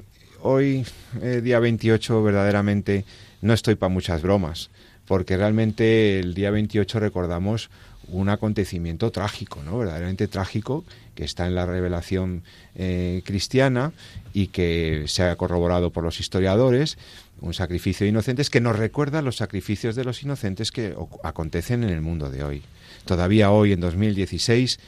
[0.46, 0.86] hoy,
[1.20, 3.04] eh, día 28, verdaderamente
[3.42, 4.70] no estoy para muchas bromas,
[5.06, 7.68] porque realmente el día 28 recordamos
[8.08, 9.78] un acontecimiento trágico, ¿no?
[9.78, 10.84] verdaderamente trágico,
[11.16, 12.44] que está en la revelación
[12.76, 13.92] eh, cristiana
[14.32, 16.96] y que se ha corroborado por los historiadores,
[17.40, 21.90] un sacrificio de inocentes que nos recuerda los sacrificios de los inocentes que acontecen en
[21.90, 22.62] el mundo de hoy.
[23.04, 24.78] Todavía hoy, en 2016,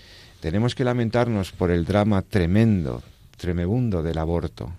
[0.40, 3.02] tenemos que lamentarnos por el drama tremendo,
[3.36, 4.72] tremebundo del aborto,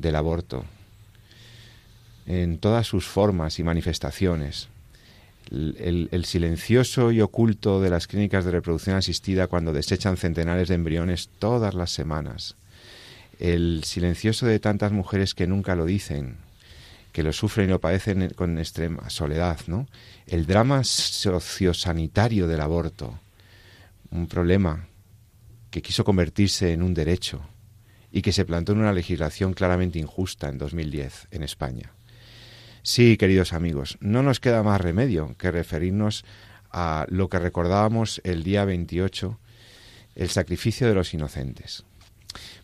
[0.00, 0.64] del aborto,
[2.26, 4.68] en todas sus formas y manifestaciones.
[5.50, 11.30] El, silencioso y oculto de las clínicas de reproducción asistida cuando desechan centenares de embriones
[11.38, 12.54] todas las semanas.
[13.40, 16.36] El silencioso de tantas mujeres que nunca lo dicen,
[17.12, 19.86] que lo sufren y lo padecen con extrema soledad, ¿no?
[20.26, 23.18] El drama sociosanitario del aborto,
[24.10, 24.86] un problema
[25.70, 27.40] que quiso convertirse en un derecho
[28.18, 31.92] y que se plantó en una legislación claramente injusta en 2010 en España.
[32.82, 36.24] Sí, queridos amigos, no nos queda más remedio que referirnos
[36.72, 39.38] a lo que recordábamos el día 28,
[40.16, 41.84] el sacrificio de los inocentes.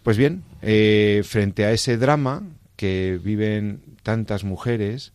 [0.03, 2.43] Pues bien, eh, frente a ese drama
[2.75, 5.13] que viven tantas mujeres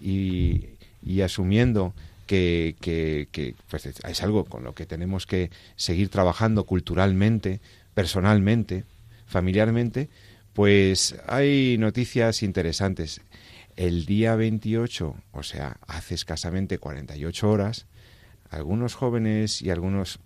[0.00, 0.70] y,
[1.22, 1.92] asumiendo
[2.26, 2.76] que,
[3.68, 7.60] pues, es algo con lo que tenemos que seguir trabajando culturalmente,
[7.92, 8.84] personalmente,
[9.32, 10.08] familiarmente,
[10.52, 13.20] pues hay noticias interesantes.
[13.74, 17.86] El día 28, o sea, hace escasamente 48 horas,
[18.50, 20.20] algunos jóvenes y algunos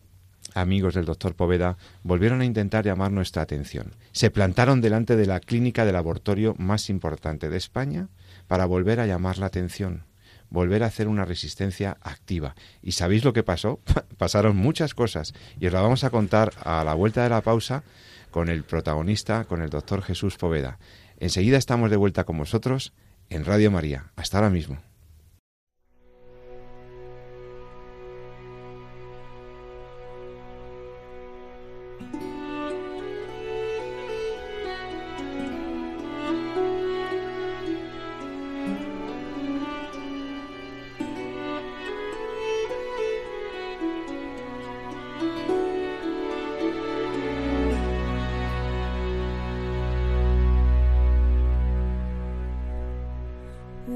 [0.55, 3.95] amigos del doctor Poveda volvieron a intentar llamar nuestra atención.
[4.13, 8.09] Se plantaron delante de la clínica del laboratorio más importante de España
[8.49, 10.05] para volver a llamar la atención,
[10.51, 12.57] volver a hacer una resistencia activa.
[12.83, 13.81] ¿Y sabéis lo que pasó?
[14.19, 17.85] Pasaron muchas cosas y os la vamos a contar a la vuelta de la pausa
[18.37, 20.79] con el protagonista, con el doctor Jesús Poveda.
[21.19, 22.93] Enseguida estamos de vuelta con vosotros
[23.31, 24.13] en Radio María.
[24.15, 24.77] Hasta ahora mismo.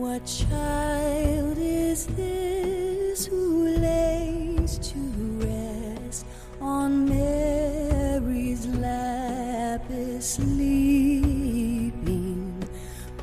[0.00, 4.98] What child is this who lays to
[5.44, 6.24] rest
[6.58, 11.92] on Mary's lap is sleeping?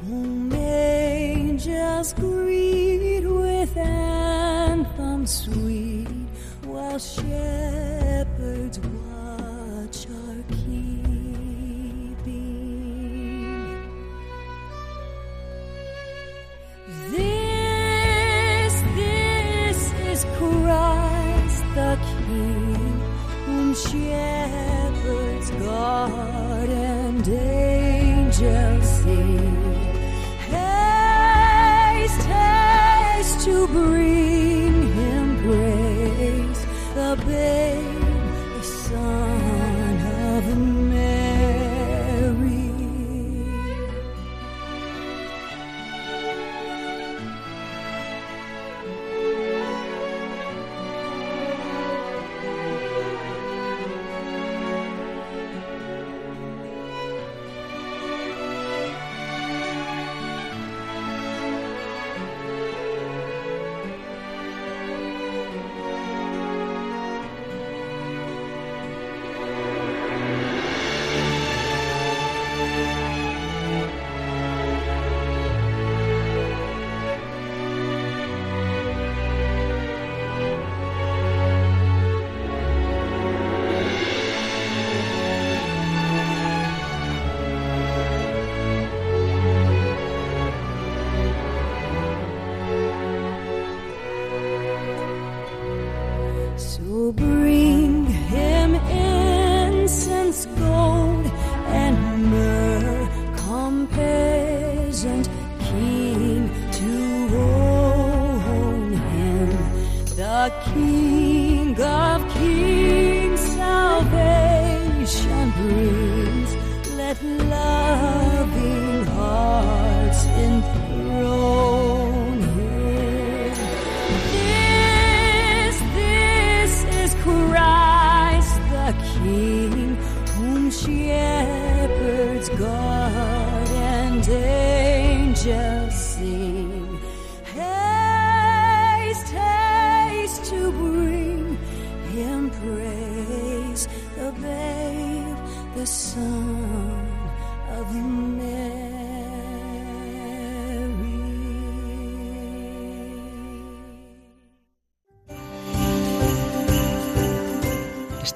[0.06, 6.28] Whom angels greet with anthems sweet
[6.64, 7.67] while sharing.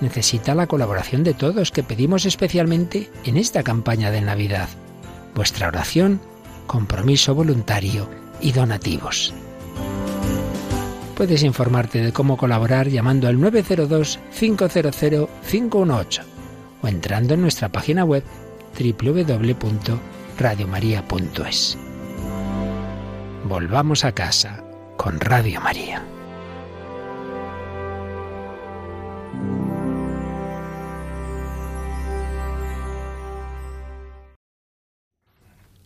[0.00, 4.68] necesita la colaboración de todos que pedimos especialmente en esta campaña de Navidad.
[5.34, 6.20] Vuestra oración,
[6.66, 8.08] compromiso voluntario
[8.40, 9.34] y donativos.
[11.16, 16.22] Puedes informarte de cómo colaborar llamando al 902-500-518
[16.80, 18.22] o entrando en nuestra página web
[18.78, 21.76] www.radiomaria.es.
[23.48, 24.62] Volvamos a casa
[24.96, 26.04] con Radio María.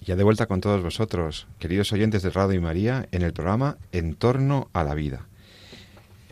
[0.04, 3.78] Ya de vuelta con todos vosotros, queridos oyentes de Radio y María, en el programa
[3.92, 5.28] En torno a la vida.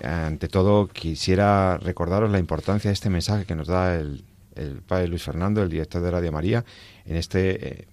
[0.03, 4.25] Ante todo, quisiera recordaros la importancia de este mensaje que nos da el,
[4.57, 6.65] el padre Luis Fernando, el director de Radio María,
[7.07, 7.89] en este, eh,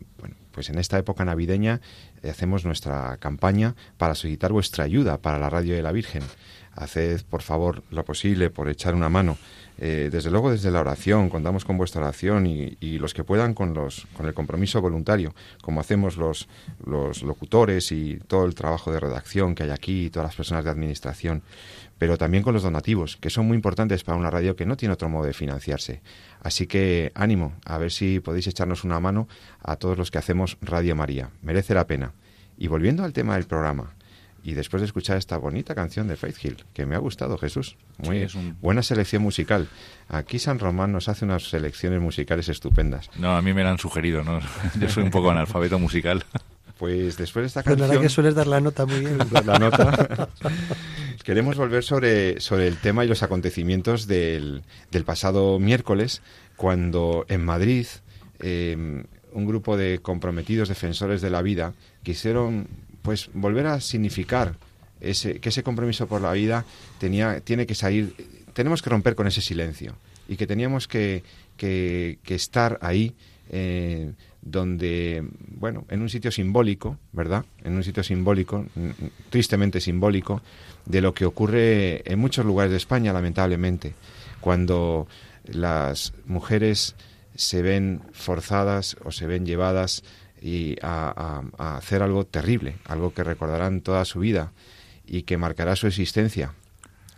[0.52, 1.80] pues en esta época navideña
[2.24, 6.24] eh, hacemos nuestra campaña para solicitar vuestra ayuda para la radio de la Virgen.
[6.74, 9.38] Haced, por favor, lo posible por echar una mano.
[9.80, 13.54] Eh, desde luego, desde la oración, contamos con vuestra oración y, y, los que puedan
[13.54, 16.48] con, los, con el compromiso voluntario, como hacemos los,
[16.86, 20.64] los locutores y todo el trabajo de redacción que hay aquí y todas las personas
[20.64, 21.44] de administración
[21.98, 24.94] pero también con los donativos, que son muy importantes para una radio que no tiene
[24.94, 26.02] otro modo de financiarse.
[26.42, 29.28] Así que ánimo, a ver si podéis echarnos una mano
[29.62, 31.32] a todos los que hacemos Radio María.
[31.42, 32.14] Merece la pena.
[32.58, 33.96] Y volviendo al tema del programa,
[34.48, 37.76] y después de escuchar esta bonita canción de Faith Hill, que me ha gustado, Jesús,
[37.98, 39.68] muy Sí, es un- buena selección musical.
[40.08, 43.10] Aquí San Román nos hace unas selecciones musicales estupendas.
[43.20, 44.40] No, a mí me la han sugerido, ¿no?
[44.80, 46.24] Yo soy un poco analfabeto musical.
[46.78, 48.04] Pues después de esta Pero la verdad canción...
[48.04, 49.18] que sueles dar la nota muy bien.
[49.48, 50.30] la nota.
[51.24, 56.22] Queremos volver sobre, sobre el tema y los acontecimientos del, del pasado miércoles,
[56.56, 57.88] cuando en Madrid
[58.42, 58.78] eh,
[59.32, 62.68] un grupo de comprometidos defensores de la vida quisieron
[63.08, 64.58] pues volver a significar
[65.00, 66.66] ese, que ese compromiso por la vida
[67.00, 68.14] tenía, tiene que salir,
[68.52, 69.96] tenemos que romper con ese silencio
[70.28, 71.24] y que teníamos que,
[71.56, 73.16] que, que estar ahí
[73.50, 77.46] eh, donde, bueno, en un sitio simbólico, ¿verdad?
[77.64, 78.66] En un sitio simbólico,
[79.30, 80.42] tristemente simbólico,
[80.86, 83.94] de lo que ocurre en muchos lugares de España, lamentablemente,
[84.42, 85.08] cuando
[85.46, 86.98] las mujeres
[87.36, 90.04] se ven forzadas o se ven llevadas
[90.42, 94.52] y a, a- hacer algo terrible, algo que recordarán toda su vida
[95.06, 96.54] y que marcará su existencia,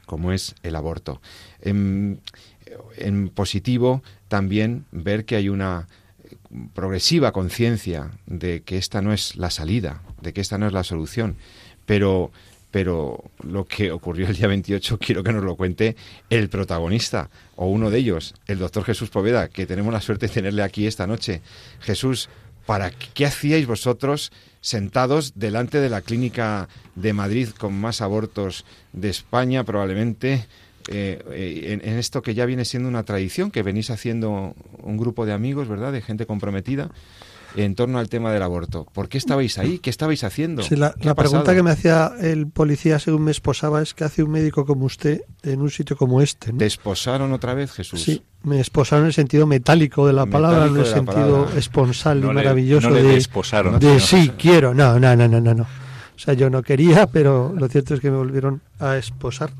[0.06, 1.22] como es el aborto.
[1.62, 2.22] En,
[2.98, 5.88] en positivo, también ver que hay una
[6.74, 10.84] progresiva conciencia de que esta no es la salida, de que esta no es la
[10.84, 11.36] solución,
[11.86, 12.32] pero
[12.72, 15.96] pero lo que ocurrió el día 28 quiero que nos lo cuente
[16.30, 20.34] el protagonista o uno de ellos, el doctor Jesús Poveda, que tenemos la suerte de
[20.36, 21.42] tenerle aquí esta noche.
[21.80, 22.30] Jesús,
[22.70, 29.10] ¿para qué, hacíais vosotros sentados delante de la clínica de Madrid con más abortos de
[29.10, 30.46] España probablemente?
[30.88, 34.54] eh, eh, en, en esto que ya viene siendo una tradición que venís haciendo
[34.84, 35.92] un grupo de amigos, ¿verdad?
[35.92, 36.92] De gente comprometida
[37.56, 38.86] en torno al tema del aborto.
[38.94, 39.80] ¿Por qué estabais ahí?
[39.80, 40.62] ¿Qué estabais haciendo?
[40.64, 43.94] Sí, la, ¿Qué la ha pregunta que me hacía el policía según me esposaba es
[43.94, 46.52] qué hace un médico como usted en un sitio como este.
[46.54, 46.60] ¿no?
[46.60, 48.02] ¿Te esposaron otra vez, Jesús?
[48.04, 51.58] Sí, me esposaron en el sentido metálico de la palabra, no en el sentido palabra.
[51.60, 54.74] esponsal No y le- maravilloso no le de, desposaron, de sí, quiero.
[54.74, 55.64] No, no, no, no, no, no.
[55.64, 59.52] O sea, yo no quería, pero lo cierto es que me volvieron a esposar.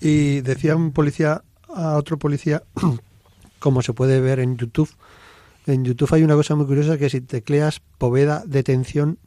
[0.00, 1.42] Y decía un policía
[1.74, 2.62] a otro policía,
[3.58, 4.88] como se puede ver en YouTube,
[5.68, 9.18] en YouTube hay una cosa muy curiosa que si tecleas Poveda detención,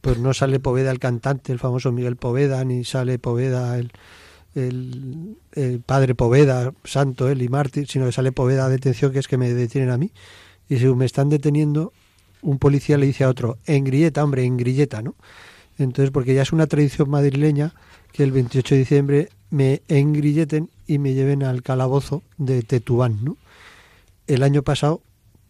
[0.00, 3.92] pues no sale Poveda el cantante, el famoso Miguel Poveda, ni sale Poveda el,
[4.54, 9.38] el, padre Poveda, santo él y mártir, sino que sale Poveda detención, que es que
[9.38, 10.12] me detienen a mí.
[10.68, 11.92] Y si me están deteniendo,
[12.42, 15.14] un policía le dice a otro, en grilleta, hombre, en grilleta, ¿no?
[15.78, 17.74] Entonces, porque ya es una tradición madrileña
[18.12, 23.36] que el 28 de diciembre me engrilleten y me lleven al calabozo de Tetuán, ¿no?
[24.26, 25.02] El año pasado,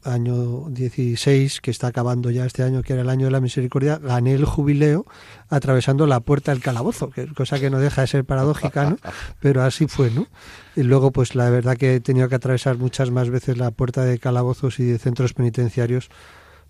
[0.05, 3.99] año 16, que está acabando ya este año, que era el año de la misericordia,
[3.99, 5.07] gané el jubileo
[5.49, 8.97] atravesando la puerta del calabozo, que cosa que no deja de ser paradójica, ¿no?
[9.41, 10.27] Pero así fue, ¿no?
[10.77, 14.05] Y luego, pues la verdad que he tenido que atravesar muchas más veces la puerta
[14.05, 16.11] de calabozos y de centros penitenciarios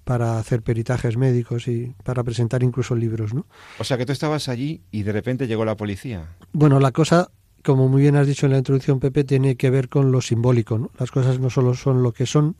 [0.04, 3.46] para hacer peritajes médicos y para presentar incluso libros, ¿no?
[3.78, 6.26] O sea, que tú estabas allí y de repente llegó la policía.
[6.52, 7.30] Bueno, la cosa,
[7.62, 10.78] como muy bien has dicho en la introducción, Pepe, tiene que ver con lo simbólico.
[10.78, 10.90] ¿no?
[10.98, 12.56] Las cosas no solo son lo que son,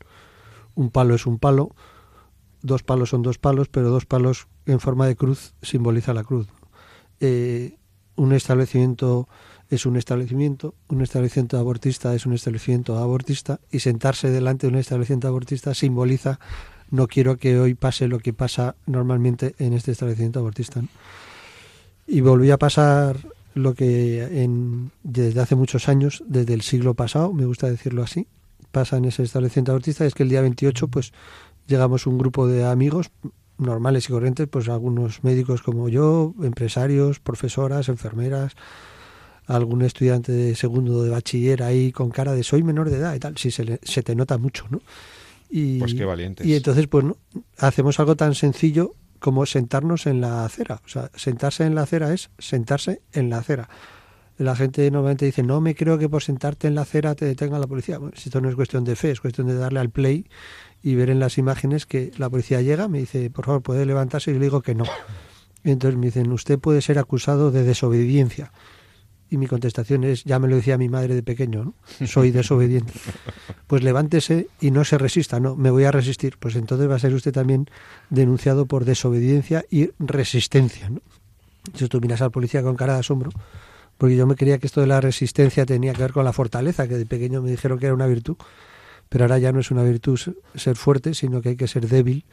[0.75, 1.75] un palo es un palo,
[2.61, 6.47] dos palos son dos palos, pero dos palos en forma de cruz simboliza la cruz.
[7.19, 7.77] Eh,
[8.15, 9.27] un establecimiento
[9.69, 14.79] es un establecimiento, un establecimiento abortista es un establecimiento abortista y sentarse delante de un
[14.79, 16.39] establecimiento abortista simboliza
[16.93, 20.81] no quiero que hoy pase lo que pasa normalmente en este establecimiento abortista.
[22.05, 23.17] Y volví a pasar
[23.55, 28.27] lo que en, desde hace muchos años, desde el siglo pasado, me gusta decirlo así,
[28.73, 31.13] pasa en ese establecimiento abortista, es que el día 28 pues
[31.67, 33.11] llegamos un grupo de amigos
[33.57, 38.53] normales y corrientes, pues algunos médicos como yo, empresarios, profesoras, enfermeras,
[39.45, 43.19] algún estudiante de segundo de bachiller ahí con cara de soy menor de edad y
[43.19, 44.81] tal, sí se, le- se te nota mucho, ¿no?
[45.49, 46.47] Y, Pues qué valientes.
[46.47, 47.17] Y entonces, pues, ¿no?
[47.59, 50.81] hacemos algo tan sencillo como sentarnos en la acera.
[50.83, 53.69] O sea, sentarse en la acera es sentarse en la acera.
[54.43, 57.59] La gente normalmente dice, no me creo que por sentarte en la acera te detenga
[57.59, 57.97] la policía.
[57.97, 60.27] Bueno, si esto no es cuestión de fe, es cuestión de darle al play
[60.81, 64.31] y ver en las imágenes que la policía llega, me dice, por favor, ¿puede levantarse?
[64.31, 64.83] Y yo le digo que no.
[65.63, 68.51] Y entonces me dicen, usted puede ser acusado de desobediencia.
[69.29, 71.73] Y mi contestación es, ya me lo decía mi madre de pequeño, ¿no?
[72.05, 72.93] soy desobediente.
[73.65, 76.37] Pues levántese y no se resista, no, me voy a resistir.
[76.37, 77.67] Pues entonces va a ser usted también
[78.09, 80.89] denunciado por desobediencia y resistencia.
[80.89, 81.01] ¿no?
[81.65, 83.31] Entonces tú miras al policía con cara de asombro,
[84.03, 86.89] porque yo me creía que esto de la resistencia tenía que ver con la fortaleza,
[86.89, 88.35] que de pequeño me dijeron que era una virtud,
[89.07, 90.19] pero ahora ya no es una virtud
[90.55, 92.25] ser fuerte, sino que hay que ser débil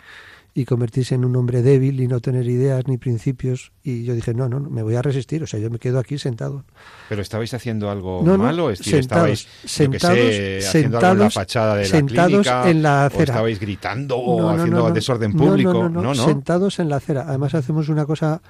[0.52, 3.70] y convertirse en un hombre débil y no tener ideas ni principios.
[3.84, 6.00] Y yo dije, no, no, no, me voy a resistir, o sea, yo me quedo
[6.00, 6.64] aquí sentado.
[7.08, 8.74] ¿Pero estabais haciendo algo No, no, malo?
[8.74, 9.46] Sentados, estabais,
[9.78, 13.02] yo qué sé, sentados, algo en la sentados, fachada de la sentados clínica, en la
[13.04, 13.22] o acera.
[13.22, 14.92] estabais gritando o No, no, haciendo no, no.
[14.92, 15.88] desorden No, no, público.
[15.88, 17.26] No, no, sentados en la acera.
[17.28, 18.42] Además hacemos una cosa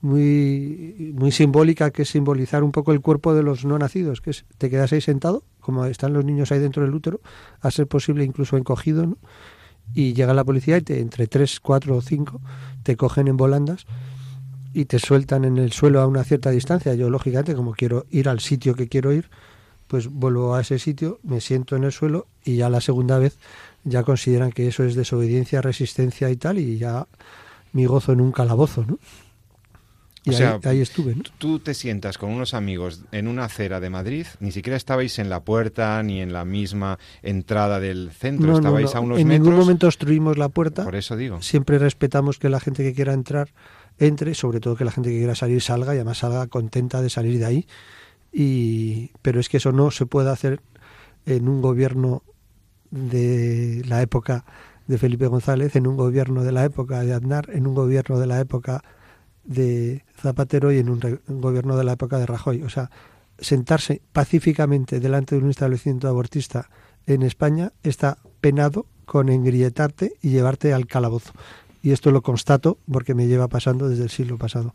[0.00, 4.30] muy, muy simbólica que es simbolizar un poco el cuerpo de los no nacidos, que
[4.30, 7.20] es te quedas ahí sentado, como están los niños ahí dentro del útero,
[7.60, 9.18] a ser posible incluso encogido, ¿no?
[9.94, 12.40] y llega la policía y te, entre tres, cuatro o cinco
[12.82, 13.86] te cogen en volandas
[14.74, 16.94] y te sueltan en el suelo a una cierta distancia.
[16.94, 19.30] Yo, lógicamente, como quiero ir al sitio que quiero ir,
[19.86, 23.38] pues vuelvo a ese sitio, me siento en el suelo y ya la segunda vez
[23.84, 27.06] ya consideran que eso es desobediencia, resistencia y tal, y ya
[27.72, 28.98] mi gozo en un calabozo, ¿no?
[30.28, 31.22] Y O sea, ahí, ahí estuve, ¿no?
[31.38, 35.28] Tú te sientas con unos amigos en una acera de Madrid, ni siquiera estabais en
[35.30, 38.98] la puerta ni en la misma entrada del centro, No, estabais no.
[38.98, 39.46] a unos En metros.
[39.46, 40.84] ningún momento obstruimos la puerta.
[40.84, 41.40] Por eso digo.
[41.42, 43.48] Siempre respetamos que la gente que quiera entrar
[43.98, 47.10] entre, sobre todo que la gente que quiera salir salga y además salga contenta de
[47.10, 47.66] salir de ahí.
[48.32, 50.60] Y, pero es que eso no se puede hacer
[51.26, 52.22] en un gobierno
[52.90, 54.44] de la época
[54.86, 58.26] de Felipe González, en un gobierno de la época de Aznar, en un gobierno de
[58.26, 58.82] la época
[59.48, 62.62] de Zapatero y en un, gobierno de la época de Rajoy.
[62.62, 62.90] O sea,
[63.38, 66.68] sentarse pacíficamente delante de un establecimiento abortista
[67.06, 71.32] en España está penado con engrietarte y llevarte al calabozo.
[71.82, 74.74] Y esto lo constato porque me lleva pasando desde el siglo pasado.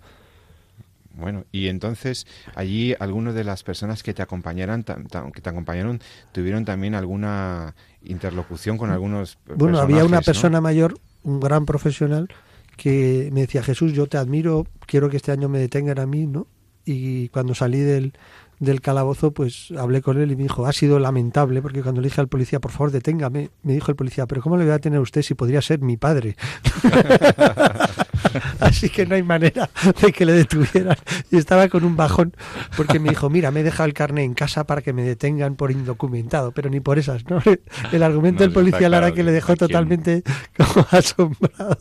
[1.15, 6.01] Bueno, y entonces allí algunas de las personas que te tam- que te acompañaron,
[6.31, 12.29] tuvieron también alguna interlocución con algunos Bueno, había una persona mayor, un gran profesional,
[12.77, 16.25] que me decía, Jesús, yo te admiro, quiero que este año me detengan a mí,
[16.25, 16.47] ¿no?
[16.85, 18.13] Y cuando salí del,
[18.59, 22.07] del calabozo, pues hablé con él y me dijo, ha sido lamentable, porque cuando le
[22.07, 24.79] dije al policía, por favor, deténgame, me dijo el policía, pero ¿cómo le voy a
[24.79, 26.35] tener a usted si podría ser mi padre?
[28.59, 29.69] Así que no hay manera
[30.01, 30.97] de que le detuvieran.
[31.29, 32.33] Y estaba con un bajón,
[32.75, 35.55] porque me dijo, mira, me he dejado el carnet en casa para que me detengan
[35.55, 37.41] por indocumentado, pero ni por esas, ¿no?
[37.91, 40.23] El argumento No, del policía Lara claro que le dejó totalmente
[40.57, 41.77] como asombrado.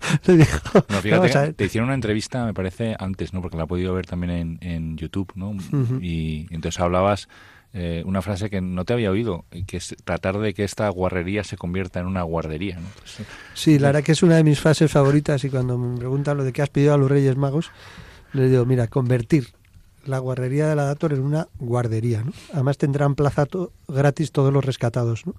[0.26, 1.54] Le dijo, No, "Vamos fíjate, a ver".
[1.54, 3.42] te hicieron una entrevista, me parece, antes, ¿no?
[3.42, 5.54] Porque la he podido ver también en, en YouTube, ¿no?
[6.00, 7.28] Y entonces hablabas
[7.72, 11.44] eh, una frase que no te había oído, que es tratar de que esta guarrería
[11.44, 12.86] se convierta en una guardería, ¿no?
[12.98, 16.36] Pues, Sí, la verdad que es una de mis frases favoritas y cuando me preguntan
[16.36, 17.70] lo de qué has pedido a los Reyes Magos,
[18.32, 19.48] les digo, mira, convertir
[20.06, 22.32] la guardería de la Dator en una guardería, ¿no?
[22.54, 25.34] Además tendrán plaza to- gratis todos los rescatados, ¿no?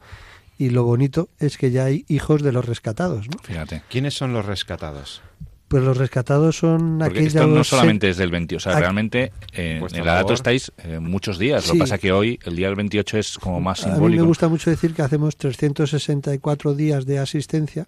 [0.61, 3.37] Y lo bonito es que ya hay hijos de los rescatados, ¿no?
[3.41, 3.81] fíjate.
[3.89, 5.21] ¿Quiénes son los rescatados?
[5.67, 7.33] Pues los rescatados son Porque aquellos...
[7.35, 10.33] esto no se- solamente es del 28, o sea, Aquí- realmente eh, en la dato
[10.33, 11.65] estáis eh, muchos días.
[11.67, 14.21] Lo que pasa que hoy, el día del 28, es como más A mí simbólico.
[14.21, 17.87] me gusta mucho decir que hacemos 364 días de asistencia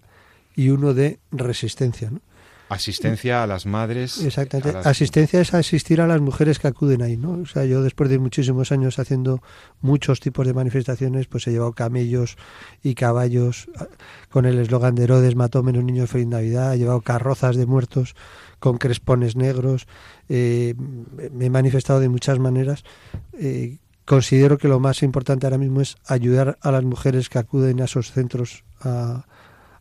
[0.56, 2.20] y uno de resistencia, ¿no?
[2.74, 4.18] Asistencia a las madres.
[4.22, 4.72] Exactamente.
[4.72, 7.32] las- Asistencia es asistir a las mujeres que acuden ahí, ¿no?
[7.42, 9.42] O sea, yo después de muchísimos años haciendo
[9.80, 12.36] muchos tipos de manifestaciones, pues he llevado camellos
[12.82, 13.68] y caballos
[14.30, 18.14] con el eslogan de Herodes mató menos niños feliz Navidad, he llevado carrozas de muertos
[18.58, 19.86] con crespones negros,
[20.28, 20.74] eh,
[21.32, 22.82] me he manifestado de muchas maneras.
[23.34, 27.80] Eh, considero que lo más importante ahora mismo es ayudar a las mujeres que acuden
[27.80, 29.26] a esos centros a,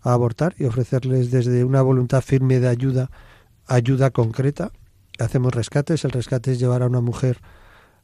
[0.04, 3.10] a abortar y ofrecerles desde una voluntad firme de ayuda,
[3.66, 4.72] ayuda concreta.
[5.20, 7.40] Hacemos rescates, el rescate es llevar a una mujer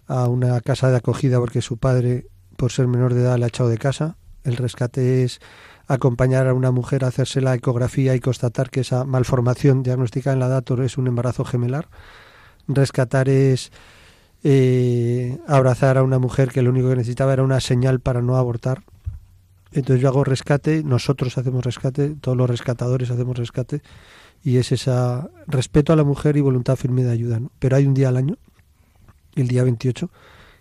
[0.08, 2.28] a una casa de acogida porque su padre,
[2.58, 4.18] por ser menor de edad, la ha echado de casa.
[4.44, 5.40] El rescate es
[5.88, 10.40] acompañar a una mujer a hacerse la ecografía y constatar que esa malformación diagnosticada en
[10.40, 11.90] la dator es un embarazo gemelar.
[12.68, 13.72] Rescatar es
[14.44, 18.38] eh, abrazar a una mujer que lo único que necesitaba era una señal para no
[18.38, 18.84] abortar.
[19.72, 23.82] Entonces yo hago rescate, nosotros hacemos rescate, todos los rescatadores hacemos rescate
[24.44, 24.92] y es ese
[25.48, 27.40] respeto a la mujer y voluntad firme de ayuda.
[27.40, 27.52] ¿no?
[27.60, 28.38] Pero hay un día al año,
[29.36, 30.10] el día 28,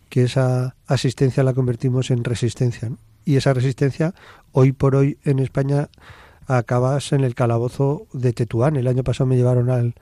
[0.08, 2.90] que esa asistencia la convertimos en resistencia.
[2.90, 2.98] ¿no?
[3.24, 4.14] Y esa resistencia,
[4.52, 5.88] hoy por hoy en España,
[6.46, 8.76] acabas en el calabozo de Tetuán.
[8.76, 9.94] El año pasado me llevaron al,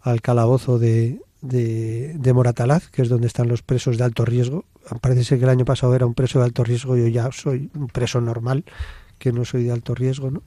[0.00, 4.64] al calabozo de, de Moratalaz, que es donde están los presos de alto riesgo.
[5.00, 7.70] Parece ser que el año pasado era un preso de alto riesgo, yo ya soy
[7.74, 8.64] un preso normal,
[9.18, 10.42] que no soy de alto riesgo, ¿no?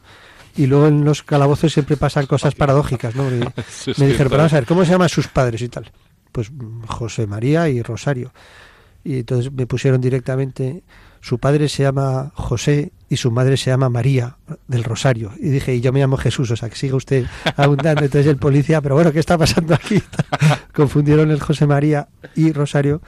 [0.56, 3.24] Y luego en los calabozos siempre pasan cosas paradójicas, ¿no?
[3.30, 5.92] Me, me dijeron, pero vamos a ver, ¿cómo se llaman sus padres y tal?
[6.32, 8.34] Pues mm, José María y Rosario.
[9.04, 10.84] Y entonces me pusieron directamente,
[11.20, 15.32] su padre se llama José y su madre se llama María del Rosario.
[15.38, 17.26] Y dije, y yo me llamo Jesús, o sea, que siga usted
[17.58, 18.04] abundando.
[18.04, 20.02] Entonces el policía, pero bueno, ¿qué está pasando aquí?
[20.74, 23.02] Confundieron el José María y Rosario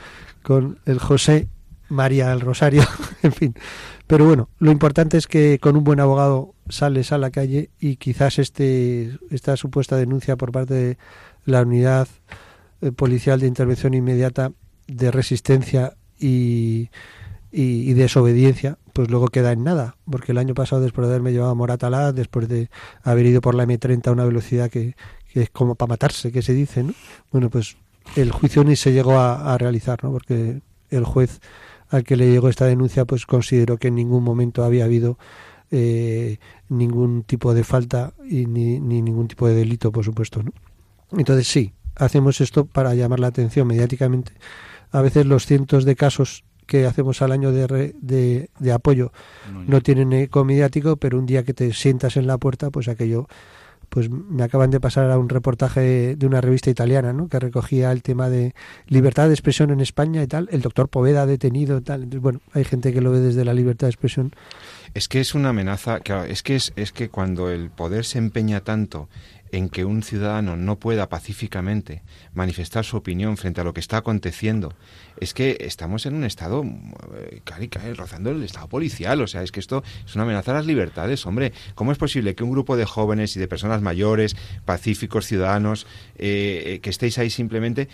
[0.46, 1.48] con el José
[1.90, 2.84] María del Rosario,
[3.24, 3.56] en fin.
[4.06, 7.96] Pero bueno, lo importante es que con un buen abogado sales a la calle y
[7.96, 10.98] quizás este esta supuesta denuncia por parte de
[11.46, 12.08] la unidad
[12.82, 14.52] eh, policial de intervención inmediata
[14.88, 16.90] de resistencia y,
[17.52, 21.52] y, desobediencia, pues luego queda en nada, porque el año pasado, después de haberme llevado
[21.52, 22.70] a Moratalá, después de
[23.02, 24.96] haber ido por la M30 a una velocidad que,
[25.34, 26.94] que es como para matarse, que se dice, ¿no?
[27.32, 27.78] Bueno, pues
[28.16, 30.12] el juicio ni se llegó a, a realizar, ¿no?
[30.12, 31.40] Porque el juez
[31.90, 35.18] al que le llegó esta denuncia, pues consideró que en ningún momento había habido
[35.72, 36.38] eh,
[36.70, 40.52] ningún tipo de falta y ni, ni ningún tipo de delito, por supuesto, ¿no?
[41.18, 44.32] Entonces sí, hacemos esto para llamar la atención mediáticamente.
[44.92, 49.12] A veces los cientos de casos que hacemos al año de, re- de, de apoyo
[49.68, 53.28] no tienen eco mediático, pero un día que te sientas en la puerta, pues aquello,
[53.90, 57.28] pues me acaban de pasar a un reportaje de una revista italiana, ¿no?
[57.28, 58.54] Que recogía el tema de
[58.88, 62.04] libertad de expresión en España y tal, el doctor Poveda detenido y tal.
[62.04, 64.34] Entonces, bueno, hay gente que lo ve desde la libertad de expresión.
[64.94, 68.62] Es que es una amenaza, es que es, es que cuando el poder se empeña
[68.62, 69.10] tanto
[69.52, 72.02] en que un ciudadano no pueda pacíficamente
[72.34, 74.74] manifestar su opinión frente a lo que está aconteciendo,
[75.20, 79.44] es que estamos en un estado eh, casi, casi rozando el estado policial, o sea,
[79.44, 82.52] es que esto es una amenaza a las libertades, hombre, ¿cómo es posible que un
[82.52, 84.36] grupo de jóvenes y de personas mayores,
[84.66, 85.88] pacíficos, ciudadanos,
[86.18, 87.88] eh, eh, que estéis ahí simplemente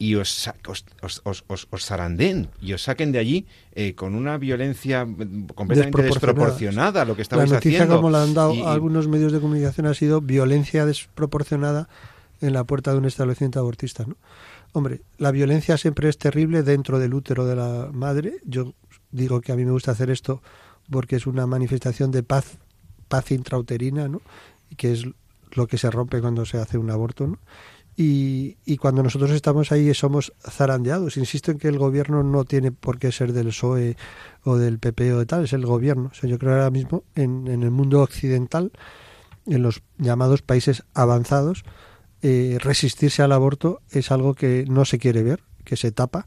[0.00, 3.46] y os, os, os, os, os- os zarandeen y os saquen de allí
[3.76, 7.02] eh, con una violencia mm, completamente Desproporcionada.
[7.02, 7.96] a lo que La estabais noticia, haciendo.
[7.96, 11.88] como la han dado Y- algunos medios de comunicación, ha sido violencia desproporcionada
[12.40, 14.04] en la puerta de un establecimiento abortista.
[14.06, 14.16] ¿no?
[14.72, 18.38] Hombre, la violencia siempre es terrible dentro del útero de la madre.
[18.44, 18.72] Yo
[19.10, 20.40] digo que a mí me gusta hacer esto
[20.90, 22.56] porque es una manifestación de paz,
[23.08, 24.22] paz intrauterina, ¿no?
[24.78, 25.04] que es
[25.52, 27.26] lo que se rompe cuando se hace un aborto.
[27.26, 27.38] ¿no?
[28.02, 31.18] Y, y cuando nosotros estamos ahí somos zarandeados.
[31.18, 33.98] Insisto en que el gobierno no tiene por qué ser del PSOE
[34.42, 36.08] o del PP o de tal, es el gobierno.
[36.10, 38.72] O sea, yo creo ahora mismo en, en el mundo occidental,
[39.44, 41.62] en los llamados países avanzados,
[42.22, 46.26] eh, resistirse al aborto es algo que no se quiere ver, que se tapa.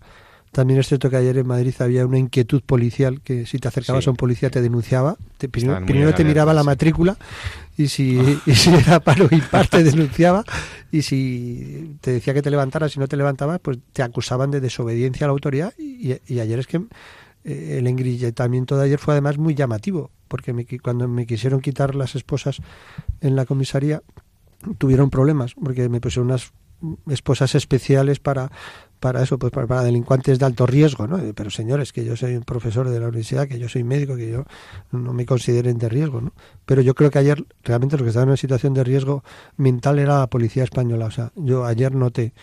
[0.53, 4.03] También es cierto que ayer en Madrid había una inquietud policial que si te acercabas
[4.03, 4.07] Sí.
[4.07, 5.17] a un policía te denunciaba.
[5.37, 7.17] Te, primero te miraba la matrícula
[7.75, 10.45] y si, y si era paro impar te denunciaba
[10.91, 14.61] y si te decía que te levantaras y no te levantabas pues te acusaban de
[14.61, 16.77] desobediencia a la autoridad y, y ayer es que
[17.45, 21.95] eh, el engrilletamiento de ayer fue además muy llamativo porque me cuando me quisieron quitar
[21.95, 22.59] las esposas
[23.21, 24.03] en la comisaría
[24.77, 26.51] tuvieron problemas porque me pusieron unas
[27.09, 28.51] esposas especiales para
[28.99, 32.35] para eso pues para, para delincuentes de alto riesgo no pero señores que yo soy
[32.35, 34.45] un profesor de la universidad que yo soy médico que yo
[34.91, 36.33] no me consideren de riesgo no
[36.65, 39.23] pero yo creo que ayer realmente lo que estaba en una situación de riesgo
[39.57, 42.33] mental era la policía española o sea yo ayer noté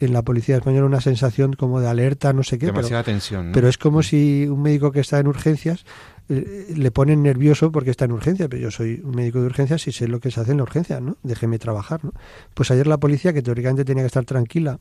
[0.00, 3.46] en la policía española una sensación como de alerta no sé qué pero, demasiada tensión.
[3.48, 3.52] ¿no?
[3.52, 5.84] pero es como si un médico que está en urgencias
[6.30, 9.92] le ponen nervioso porque está en urgencia, pero yo soy un médico de urgencias y
[9.92, 11.16] sé lo que se hace en la urgencia, ¿no?
[11.24, 12.12] Déjeme trabajar, ¿no?
[12.54, 14.78] Pues ayer la policía, que teóricamente tenía que estar tranquila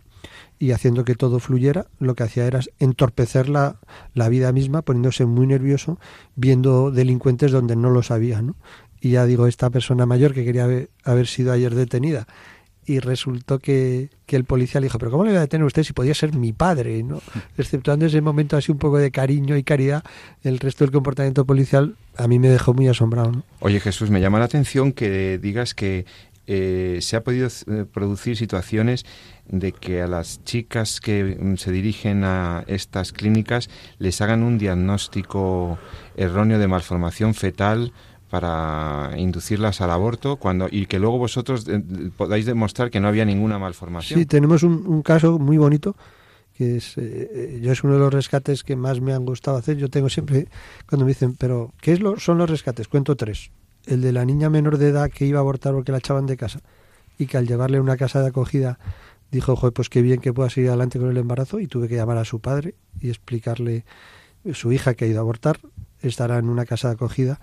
[0.60, 3.80] y haciendo que todo fluyera, lo que hacía era entorpecer la,
[4.14, 6.00] la vida misma, poniéndose muy nervioso,
[6.36, 8.56] viendo delincuentes donde no lo sabía, ¿no?
[9.02, 12.28] Y ya digo, esta persona mayor que quería haber, haber sido ayer detenida,
[12.86, 15.68] y resultó que, que el policía le dijo, pero ¿cómo le voy a detener a
[15.68, 17.04] usted si podía ser mi padre?
[17.04, 17.22] ¿no?
[17.58, 20.04] Exceptuando ese momento así un poco de cariño y caridad,
[20.44, 23.32] el resto del comportamiento policial a mí me dejó muy asombrado.
[23.32, 23.44] ¿no?
[23.60, 26.06] Oye Jesús, me llama la atención que digas que
[26.52, 29.06] eh, se ha podido eh, producir situaciones
[29.48, 33.70] de que a las chicas que mm, se dirigen a estas clínicas
[34.00, 35.78] les hagan un diagnóstico
[36.18, 37.94] erróneo de malformación fetal
[38.30, 41.82] para inducirlas al aborto cuando y que luego vosotros eh,
[42.16, 44.20] podáis demostrar que no había ninguna malformación.
[44.20, 45.96] Sí, tenemos un, caso muy bonito
[46.56, 49.58] que es eh, eh, yo es uno de los rescates que más me han gustado
[49.58, 49.78] hacer.
[49.78, 50.48] Yo tengo siempre
[50.88, 52.88] cuando me dicen, pero ¿qué es lo, son los rescates?
[52.88, 53.52] Cuento tres.
[53.86, 56.38] El de la niña menor de edad que iba a abortar porque la echaban de
[56.38, 56.60] casa
[57.18, 58.78] y que al llevarle a una casa de acogida
[59.32, 61.96] dijo, Joder, pues qué bien que pueda seguir adelante con el embarazo y tuve que
[61.96, 63.86] llamar a su padre y explicarle
[64.54, 65.60] su hija que ha ido a abortar
[66.02, 67.40] estará en una casa de acogida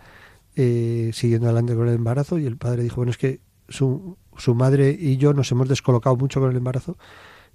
[0.56, 4.54] eh, siguiendo adelante con el embarazo y el padre dijo, bueno, es que su, su
[4.54, 6.96] madre y yo nos hemos descolocado mucho con el embarazo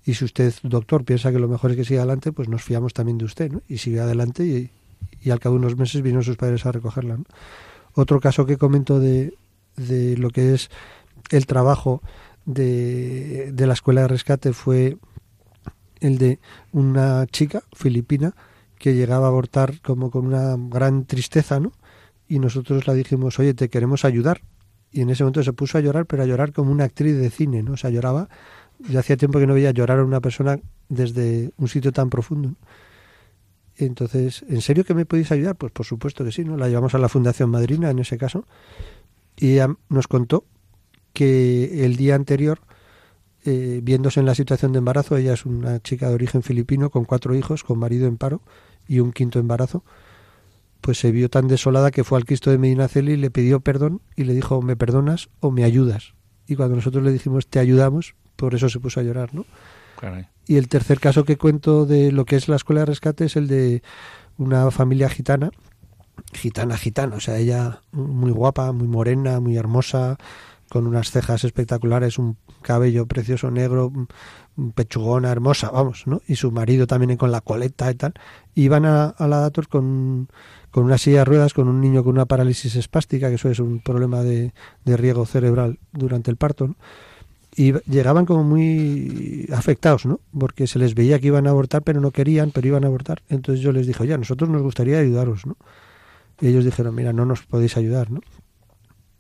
[0.06, 2.94] y si usted, doctor, piensa que lo mejor es que siga adelante, pues nos fiamos
[2.94, 3.62] también de usted, ¿no?
[3.68, 4.72] Y sigue adelante y,
[5.22, 7.26] y al cabo de unos meses vinieron sus padres a recogerla, ¿no?
[7.94, 9.34] Otro caso que comento de,
[9.76, 10.70] de lo que es
[11.30, 12.02] el trabajo
[12.46, 14.98] de, de la escuela de rescate fue
[16.00, 16.40] el de
[16.72, 18.34] una chica filipina
[18.80, 21.74] que llegaba a abortar como con una gran tristeza, ¿no?
[22.32, 24.40] Y nosotros la dijimos, oye, te queremos ayudar.
[24.90, 27.30] Y en ese momento se puso a llorar, pero a llorar como una actriz de
[27.30, 27.74] cine, ¿no?
[27.74, 28.30] O sea, lloraba.
[28.88, 30.58] Yo hacía tiempo que no veía llorar a una persona
[30.88, 32.56] desde un sitio tan profundo.
[33.76, 35.58] Entonces, ¿en serio que me podéis ayudar?
[35.58, 36.56] Pues por supuesto que sí, ¿no?
[36.56, 38.46] La llevamos a la Fundación Madrina en ese caso.
[39.36, 40.46] Y ella nos contó
[41.12, 42.62] que el día anterior,
[43.44, 47.04] eh, viéndose en la situación de embarazo, ella es una chica de origen filipino con
[47.04, 48.42] cuatro hijos, con marido en paro
[48.88, 49.84] y un quinto embarazo,
[50.82, 54.02] pues se vio tan desolada que fue al Cristo de Medinaceli y le pidió perdón
[54.16, 56.14] y le dijo, ¿me perdonas o me ayudas?
[56.48, 59.46] Y cuando nosotros le dijimos, te ayudamos, por eso se puso a llorar, ¿no?
[60.00, 60.28] Caray.
[60.48, 63.36] Y el tercer caso que cuento de lo que es la escuela de rescate es
[63.36, 63.84] el de
[64.38, 65.52] una familia gitana,
[66.34, 70.18] gitana, gitana, o sea, ella muy guapa, muy morena, muy hermosa,
[70.70, 73.92] con unas cejas espectaculares, un cabello precioso negro,
[74.58, 76.22] un pechugona hermosa, vamos, ¿no?
[76.28, 78.14] Y su marido también con la coleta y tal.
[78.56, 80.30] Iban a, a la Dator con,
[80.72, 83.60] con una silla de ruedas, con un niño con una parálisis espástica, que eso es
[83.60, 84.54] un problema de,
[84.86, 86.76] de riego cerebral durante el parto, ¿no?
[87.56, 90.20] y llegaban como muy afectados, ¿no?
[90.38, 93.22] Porque se les veía que iban a abortar, pero no querían, pero iban a abortar.
[93.30, 95.58] Entonces yo les dije, oye, a nosotros nos gustaría ayudaros, ¿no?
[96.40, 98.22] Y ellos dijeron, mira, no nos podéis ayudar, ¿no?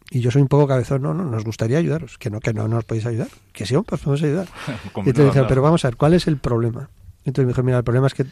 [0.10, 2.68] Y yo soy un poco cabezón, no, no, nos gustaría ayudaros, que no, que no
[2.68, 4.47] nos podéis ayudar, que sí, pues podemos ayudar.
[4.95, 6.89] Y entonces dijeron, pero vamos a ver, ¿cuál es el problema?
[7.24, 8.26] Entonces me dijo, mira, el problema es que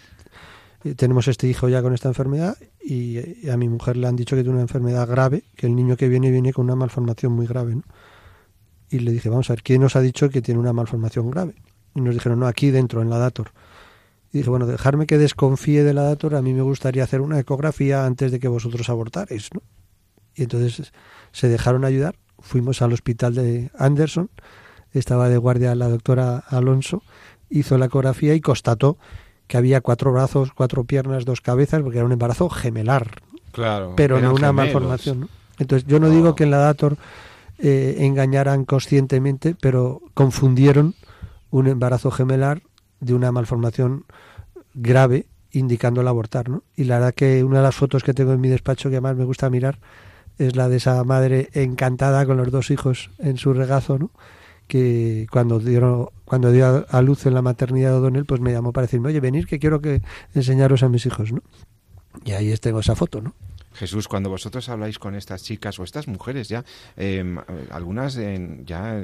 [0.95, 4.43] tenemos este hijo ya con esta enfermedad y, a mi mujer le han dicho que
[4.43, 7.75] tiene una enfermedad grave, que el niño que viene viene con una malformación muy grave,
[7.75, 7.83] ¿no?
[8.89, 11.55] Y le dije, vamos a ver, ¿quién nos ha dicho que tiene una malformación grave?
[11.93, 13.51] Y nos dijeron, no, aquí dentro, en la Dator.
[14.33, 17.39] Y dije, bueno, dejarme que desconfíe de la Dator, a mí me gustaría hacer una
[17.39, 19.61] ecografía antes de que vosotros abortarais, ¿no?
[20.33, 20.91] Y entonces
[21.31, 24.29] se dejaron ayudar, fuimos al hospital de Anderson,
[24.91, 27.03] estaba de guardia la doctora Alonso,
[27.49, 28.97] hizo la ecografía y constató
[29.49, 33.21] que había cuatro brazos, cuatro piernas, dos cabezas, porque era un embarazo gemelar,
[33.51, 33.93] Claro.
[33.97, 34.55] pero no una gemelos.
[34.55, 35.19] malformación.
[35.21, 35.29] ¿no?
[35.57, 36.95] Entonces, yo no digo que en la Dator
[37.57, 40.93] eh, engañaran conscientemente, pero confundieron
[41.51, 42.61] un embarazo gemelar
[43.01, 44.05] de una malformación
[44.75, 46.61] grave indicando el abortar, ¿no?
[46.75, 49.15] Y la verdad que una de las fotos que tengo en mi despacho que más
[49.15, 49.79] me gusta mirar
[50.37, 54.11] es la de esa madre encantada con los dos hijos en su regazo, ¿no?
[54.69, 58.71] Que cuando dieron cuando dio a- luz en la maternidad de O'Donnell, pues me llamó
[58.71, 60.01] para decirme, oye, venir que quiero que
[60.33, 61.41] enseñaros a mis hijos, ¿no?
[62.23, 63.33] Y ahí tengo esa foto, ¿no?
[63.73, 66.63] Jesús, cuando vosotros habláis con estas chicas o estas mujeres ya,
[66.97, 67.23] eh,
[67.71, 69.03] algunas en, ya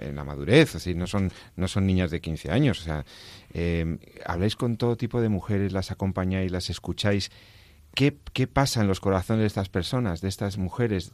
[0.00, 3.04] en la madurez, así no son no son niñas de 15 años, o sea,
[3.52, 7.30] eh, habláis con todo tipo de mujeres, las acompañáis, las escucháis.
[7.94, 11.12] ¿Qué, qué pasa en los corazones de estas personas, de estas mujeres?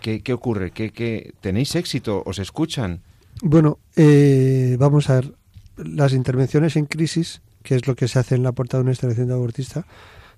[0.00, 0.70] ¿Qué, qué ocurre?
[0.70, 2.22] ¿Qué, qué, ¿Tenéis éxito?
[2.26, 3.02] ¿Os escuchan?
[3.42, 5.34] Bueno, eh, vamos a ver,
[5.76, 8.92] las intervenciones en crisis, que es lo que se hace en la puerta de una
[8.92, 9.86] instalación de abortista,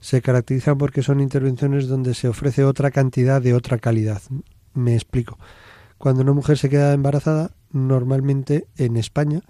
[0.01, 4.23] se caracterizan porque son intervenciones donde se ofrece otra cantidad de otra calidad.
[4.75, 5.39] Me explico.
[5.97, 9.43] Cuando una mujer se queda embarazada, normalmente en España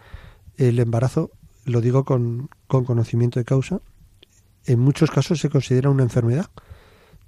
[0.56, 1.30] el embarazo,
[1.64, 3.80] lo digo con, con conocimiento de causa,
[4.66, 6.50] en muchos casos se considera una enfermedad.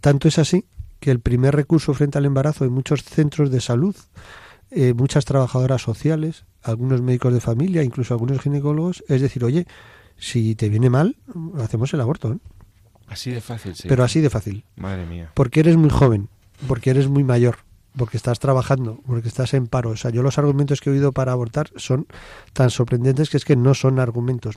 [0.00, 0.64] Tanto es así
[0.98, 3.96] que el primer recurso frente al embarazo en muchos centros de salud,
[4.70, 9.66] eh, muchas trabajadoras sociales, algunos médicos de familia, incluso algunos ginecólogos, es decir, oye,
[10.16, 11.16] si te viene mal,
[11.58, 12.32] hacemos el aborto.
[12.32, 12.38] ¿eh?
[13.08, 13.88] Así de fácil, sí.
[13.88, 14.64] Pero así de fácil.
[14.76, 15.32] Madre mía.
[15.34, 16.28] Porque eres muy joven,
[16.68, 17.56] porque eres muy mayor,
[17.96, 19.90] porque estás trabajando, porque estás en paro.
[19.90, 22.06] O sea, yo los argumentos que he oído para abortar son
[22.52, 24.56] tan sorprendentes que es que no son argumentos.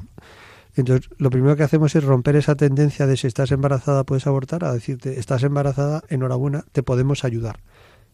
[0.75, 4.63] Entonces, lo primero que hacemos es romper esa tendencia de si estás embarazada puedes abortar,
[4.63, 7.59] a decirte, estás embarazada, enhorabuena, te podemos ayudar.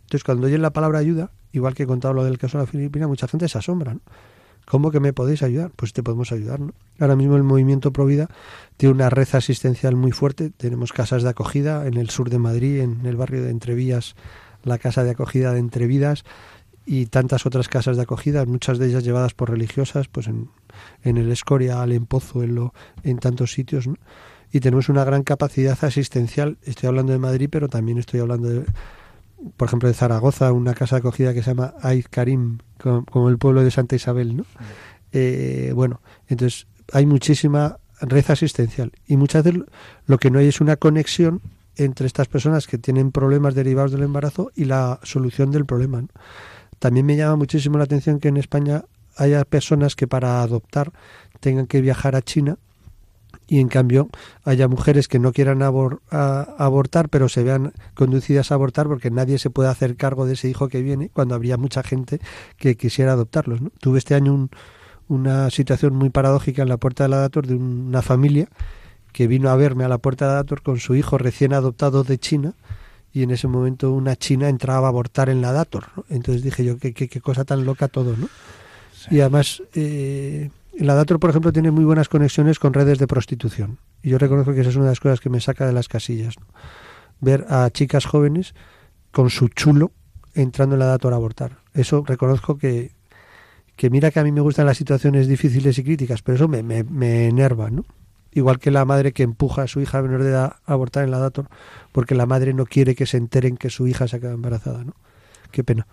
[0.01, 2.69] Entonces, cuando oyen la palabra ayuda, igual que he contado lo del caso de la
[2.69, 3.93] Filipina, mucha gente se asombra.
[3.93, 4.01] ¿no?
[4.65, 5.71] ¿Cómo que me podéis ayudar?
[5.75, 6.59] Pues te podemos ayudar.
[6.59, 6.73] ¿no?
[6.99, 8.29] Ahora mismo el movimiento Provida
[8.77, 10.51] tiene una red asistencial muy fuerte.
[10.51, 14.15] Tenemos casas de acogida en el sur de Madrid, en el barrio de Entrevías,
[14.63, 16.23] la casa de acogida de Entrevidas
[16.85, 20.49] y tantas otras casas de acogida, muchas de ellas llevadas por religiosas, pues en,
[21.03, 22.73] en el Escoria, en Pozo, en, lo,
[23.03, 23.87] en tantos sitios.
[23.87, 23.95] ¿no?
[24.51, 26.57] Y tenemos una gran capacidad asistencial.
[26.63, 28.65] Estoy hablando de Madrid, pero también estoy hablando de,
[29.57, 33.37] por ejemplo, de Zaragoza, una casa de acogida que se llama Aiz Karim, como el
[33.37, 34.45] pueblo de Santa Isabel, ¿no?
[35.11, 39.63] Eh, bueno, entonces hay muchísima red asistencial y muchas veces
[40.05, 41.41] lo que no hay es una conexión
[41.75, 46.01] entre estas personas que tienen problemas derivados del embarazo y la solución del problema.
[46.01, 46.09] ¿no?
[46.79, 48.83] También me llama muchísimo la atención que en España
[49.15, 50.91] haya personas que para adoptar
[51.39, 52.57] tengan que viajar a China
[53.49, 54.09] y en cambio
[54.45, 59.09] haya mujeres que no quieran abor a, abortar pero se vean conducidas a abortar porque
[59.09, 62.21] nadie se puede hacer cargo de ese hijo que viene cuando habría mucha gente
[62.57, 63.59] que quisiera adoptarlos.
[63.59, 63.71] ¿no?
[63.79, 64.51] Tuve este año un,
[65.07, 68.47] una situación muy paradójica en la puerta de la Dator de una familia
[69.11, 72.03] que vino a verme a la puerta de la Dator con su hijo recién adoptado
[72.03, 72.53] de China
[73.11, 75.87] y en ese momento una china entraba a abortar en la Dator.
[75.95, 76.05] ¿no?
[76.09, 78.29] Entonces dije yo, qué, qué, qué cosa tan loca todo, ¿no?
[78.93, 79.15] Sí.
[79.15, 80.51] Y además, eh,
[80.83, 83.79] la Dator, por ejemplo, tiene muy buenas conexiones con redes de prostitución.
[84.01, 85.87] Y yo reconozco que esa es una de las cosas que me saca de las
[85.87, 86.39] casillas.
[86.39, 86.45] ¿no?
[87.19, 88.53] Ver a chicas jóvenes
[89.11, 89.91] con su chulo
[90.33, 91.57] entrando en la Dator a abortar.
[91.73, 92.91] Eso reconozco que,
[93.75, 96.63] que mira que a mí me gustan las situaciones difíciles y críticas, pero eso me,
[96.63, 97.85] me, me enerva, ¿no?
[98.31, 101.11] Igual que la madre que empuja a su hija menor de edad a abortar en
[101.11, 101.49] la Dator
[101.91, 104.93] porque la madre no quiere que se enteren que su hija se quedado embarazada, ¿no?
[105.51, 105.87] Qué pena.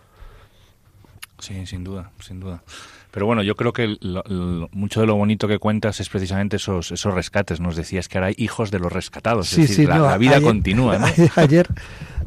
[1.46, 2.62] Sí, sin duda, sin duda.
[3.10, 6.56] Pero bueno, yo creo que lo- lo- mucho de lo bonito que cuentas es precisamente
[6.56, 7.60] esos, esos rescates.
[7.60, 9.48] Nos decías que ahora hay hijos de los rescatados.
[9.48, 11.06] Sí, es decir, sí, la, no, la vida ayer- continúa, ¿no?
[11.36, 11.66] Ayer,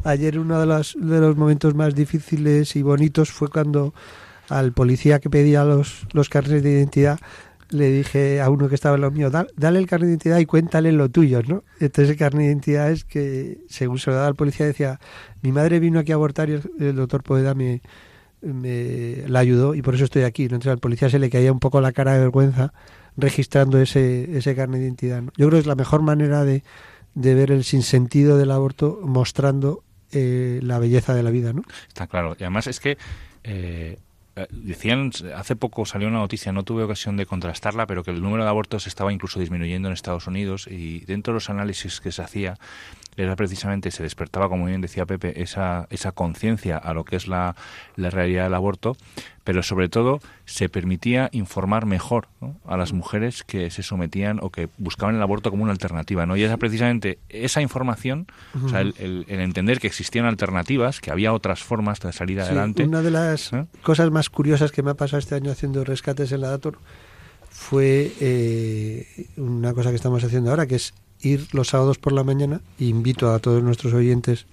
[0.04, 3.94] ayer uno de los, de los momentos más difíciles y bonitos fue cuando
[4.48, 7.20] al policía que pedía los, los carnes de identidad
[7.68, 10.38] le dije a uno que estaba en lo mío, "Da- dale el carnet de identidad
[10.40, 11.62] y cuéntale lo tuyo, ¿no?
[11.78, 14.98] Entonces el carnet de identidad es que, según se lo daba al policía, decía,
[15.40, 17.80] mi madre vino aquí a abortar y el, el doctor Poveda me,
[18.42, 20.44] me la ayudó y por eso estoy aquí.
[20.44, 22.72] Entonces al policía se le caía un poco la cara de vergüenza
[23.16, 25.22] registrando ese, ese carnet de identidad.
[25.36, 26.62] Yo creo que es la mejor manera de,
[27.14, 29.82] de ver el sinsentido del aborto mostrando
[30.12, 31.62] eh, la belleza de la vida, ¿no?
[31.88, 32.36] Está claro.
[32.38, 32.98] Y además es que
[33.44, 33.98] eh,
[34.36, 38.22] eh, decían, hace poco salió una noticia, no tuve ocasión de contrastarla, pero que el
[38.22, 42.12] número de abortos estaba incluso disminuyendo en Estados Unidos y dentro de los análisis que
[42.12, 42.58] se hacía
[43.16, 47.28] era precisamente, se despertaba, como bien decía Pepe, esa, esa conciencia a lo que es
[47.28, 47.54] la,
[47.96, 48.96] la realidad del aborto,
[49.44, 52.56] pero sobre todo se permitía informar mejor ¿no?
[52.66, 56.24] a las mujeres que se sometían o que buscaban el aborto como una alternativa.
[56.26, 56.36] ¿no?
[56.36, 58.26] Y era precisamente esa información,
[58.64, 62.38] o sea, el, el- el entender que existían alternativas, que había otras formas de salir
[62.38, 62.84] Sí, adelante.
[62.84, 63.50] una de las
[63.82, 66.78] cosas más curiosas que me ha pasado este año haciendo rescates en la Dator
[67.50, 72.24] fue eh, una cosa que estamos haciendo ahora, que es ir los sábados por la
[72.24, 72.60] mañana.
[72.78, 74.46] Invito a todos nuestros oyentes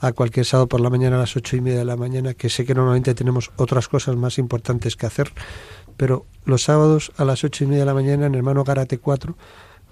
[0.00, 2.48] a cualquier sábado por la mañana a las ocho y media de la mañana, que
[2.48, 5.32] sé que normalmente tenemos otras cosas más importantes que hacer,
[5.96, 9.36] pero los sábados a las ocho y media de la mañana en Hermano Karate 4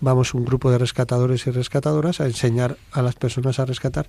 [0.01, 4.07] vamos un grupo de rescatadores y rescatadoras a enseñar a las personas a rescatar.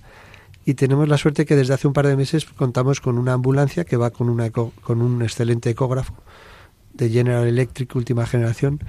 [0.64, 3.84] Y tenemos la suerte que desde hace un par de meses contamos con una ambulancia
[3.84, 6.14] que va con una eco- con un excelente ecógrafo
[6.92, 8.80] de General Electric última generación.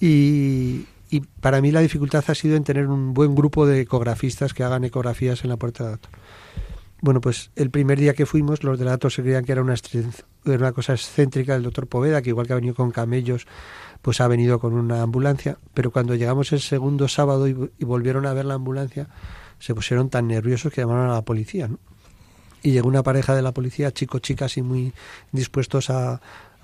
[0.00, 4.52] Y, y para mí la dificultad ha sido en tener un buen grupo de ecografistas
[4.52, 6.10] que hagan ecografías en la puerta de datos.
[7.00, 10.92] Bueno, pues el primer día que fuimos, los datos se creían que era una, cosa
[10.92, 13.46] excéntrica del doctor Poveda, que igual que ha venido con camellos,
[14.02, 15.56] pues ha venido con una ambulancia.
[15.72, 17.52] Pero cuando llegamos el segundo sábado y,
[17.84, 19.06] volvieron a ver la ambulancia,
[19.60, 21.78] se pusieron tan nerviosos que llamaron a la policía, ¿no?
[22.60, 24.92] Y llegó una pareja de la policía, chicos, chicas, y muy
[25.30, 26.20] dispuestos a,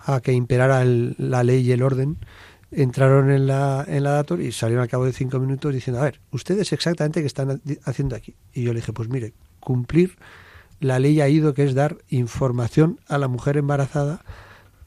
[0.07, 2.17] a que imperara el- la ley y el orden.
[2.73, 6.05] Entraron en la, en la Dator y salieron al cabo de cinco minutos diciendo, a
[6.05, 8.37] ver, ¿ustedes exactamente qué están haciendo aquí?
[8.53, 10.17] Y yo le dije, pues mire, cumplir
[10.81, 14.23] la ley ha ido, que es dar información a la mujer embarazada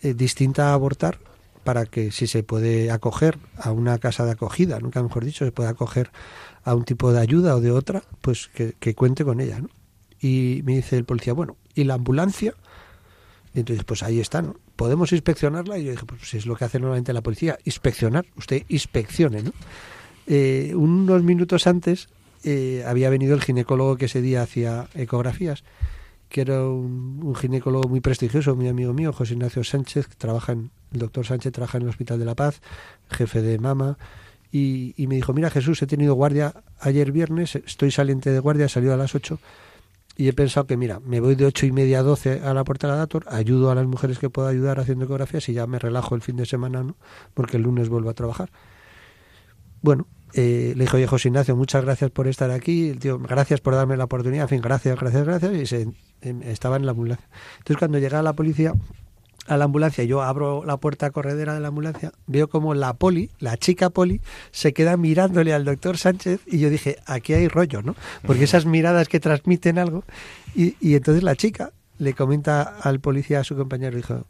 [0.02, 1.20] eh, distinta a abortar
[1.64, 5.52] para que si se puede acoger a una casa de acogida, nunca mejor dicho, se
[5.52, 6.12] puede acoger
[6.64, 9.60] a un tipo de ayuda o de otra, pues que, que cuente con ella.
[9.60, 9.70] ¿no?
[10.20, 12.54] Y me dice el policía, bueno, ¿y la ambulancia?
[13.54, 14.56] Y entonces, pues ahí está, ¿no?
[14.76, 15.78] ¿Podemos inspeccionarla?
[15.78, 19.43] Y yo dije, pues si es lo que hace normalmente la policía, inspeccionar, usted inspeccione,
[19.43, 19.51] ¿no?
[20.26, 22.08] Eh, unos minutos antes
[22.43, 25.64] eh, había venido el ginecólogo que ese día hacía ecografías,
[26.30, 30.54] que era un, un ginecólogo muy prestigioso, muy amigo mío, José Ignacio Sánchez, que trabaja
[30.54, 32.62] en, el doctor Sánchez trabaja en el Hospital de la Paz,
[33.10, 33.97] jefe de mama,
[34.51, 38.70] y, y me dijo, mira Jesús, he tenido guardia ayer viernes, estoy saliente de guardia,
[38.70, 39.39] salió a las 8,
[40.16, 42.64] y he pensado que, mira, me voy de ocho y media a 12 a la
[42.64, 45.66] puerta de la Dator, ayudo a las mujeres que puedo ayudar haciendo ecografías y ya
[45.66, 46.95] me relajo el fin de semana, ¿no?
[47.34, 48.51] Porque el lunes vuelvo a trabajar.
[49.82, 52.89] Bueno, eh, le dijo, oye, José Ignacio, muchas gracias por estar aquí.
[52.89, 54.43] El tío, gracias por darme la oportunidad.
[54.43, 55.53] En fin, gracias, gracias, gracias.
[55.53, 55.88] Y se,
[56.22, 57.28] em, estaba en la ambulancia.
[57.57, 58.74] Entonces, cuando llega la policía
[59.48, 63.30] a la ambulancia, yo abro la puerta corredera de la ambulancia, veo como la poli,
[63.39, 64.22] la chica poli,
[64.52, 67.96] se queda mirándole al doctor Sánchez y yo dije, aquí hay rollo, ¿no?
[68.26, 70.04] Porque esas miradas que transmiten algo.
[70.56, 74.26] Y, y entonces la chica le comenta al policía, a su compañero, dijo,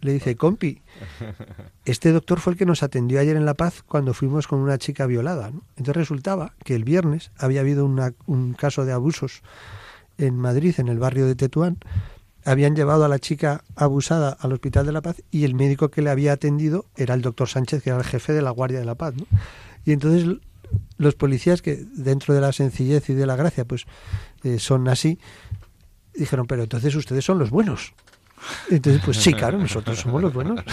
[0.00, 0.80] le dice, compi,
[1.84, 4.78] este doctor fue el que nos atendió ayer en La Paz cuando fuimos con una
[4.78, 5.50] chica violada.
[5.50, 5.62] ¿no?
[5.76, 9.42] Entonces resultaba que el viernes había habido una- un caso de abusos
[10.18, 11.78] en Madrid, en el barrio de Tetuán.
[12.44, 16.02] Habían llevado a la chica abusada al Hospital de La Paz y el médico que
[16.02, 18.84] le había atendido era el doctor Sánchez, que era el jefe de la Guardia de
[18.84, 19.14] la Paz.
[19.16, 19.26] ¿no?
[19.84, 20.38] Y entonces
[20.98, 23.84] los policías, que dentro de la sencillez y de la gracia, pues
[24.42, 25.18] eh, son así,
[26.14, 27.94] dijeron, pero entonces ustedes son los buenos.
[28.70, 30.60] Entonces, pues sí, claro, nosotros somos los buenos.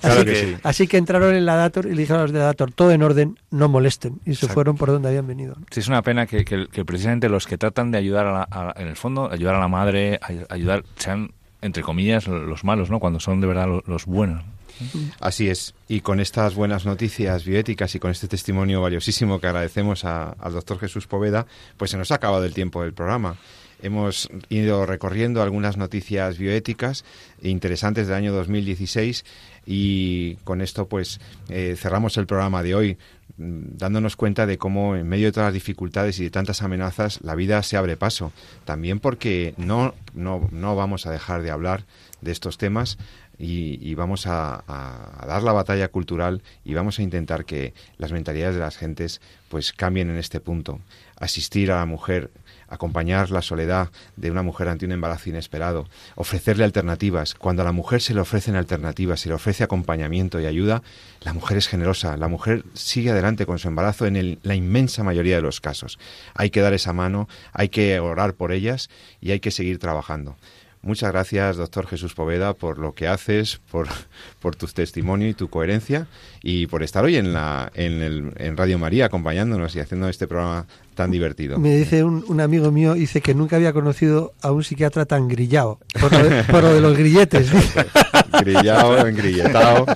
[0.00, 0.56] Claro así, que que, sí.
[0.62, 2.92] así que entraron en la Dator y le dijeron a los de la Dator, todo
[2.92, 4.14] en orden, no molesten.
[4.24, 4.54] Y se Exacto.
[4.54, 5.54] fueron por donde habían venido.
[5.58, 5.66] ¿no?
[5.70, 8.48] Sí, es una pena que, que- que precisamente los que tratan de ayudar, a la-
[8.50, 12.90] a- en el fondo, ayudar a la madre, ay- ayudar, sean, entre comillas, los malos,
[12.90, 13.00] ¿no?
[13.00, 14.44] Cuando son de verdad lo- los, buenos.
[15.20, 15.74] Así es.
[15.88, 20.52] Y con estas buenas noticias bioéticas y con este testimonio valiosísimo que agradecemos a- al
[20.52, 21.46] doctor Jesús Poveda,
[21.76, 23.36] pues se nos ha acabado el tiempo del programa.
[23.82, 27.04] Hemos ido recorriendo algunas noticias bioéticas
[27.42, 29.24] interesantes del año 2016
[29.66, 32.98] y con esto pues eh, cerramos el programa de hoy
[33.36, 37.20] mm, dándonos cuenta de cómo en medio de todas las dificultades y de tantas amenazas
[37.22, 38.32] la vida se abre paso.
[38.64, 41.84] También porque no, no, no vamos a dejar de hablar
[42.20, 42.98] de estos temas
[43.38, 48.56] y, vamos a, a, dar la batalla cultural y vamos a intentar que las mentalidades
[48.56, 50.80] de las gentes pues cambien en este punto.
[51.16, 52.30] Asistir a la mujer,
[52.68, 57.34] acompañar la soledad de una mujer ante un embarazo inesperado, ofrecerle alternativas.
[57.34, 60.82] Cuando a la mujer se le ofrecen alternativas, se le ofrece acompañamiento y ayuda,
[61.22, 65.36] la mujer es generosa, la mujer sigue adelante con su embarazo en la inmensa mayoría
[65.36, 65.98] de los casos.
[66.34, 68.90] Hay que dar esa mano, hay que orar por ellas
[69.20, 70.36] y hay que seguir trabajando.
[70.80, 73.88] Muchas gracias, doctor Jesús Poveda, por lo que haces, por,
[74.40, 76.06] por tu testimonio y tu coherencia
[76.40, 80.28] y por estar hoy en, la, en, el, en Radio María acompañándonos y haciendo este
[80.28, 80.66] programa
[80.98, 81.60] tan divertido.
[81.60, 85.28] Me dice un, un, amigo mío, dice que nunca había conocido a un psiquiatra tan
[85.28, 87.52] grillado, por lo de, por lo de los grilletes.
[88.40, 89.86] Grillado, engrilletado.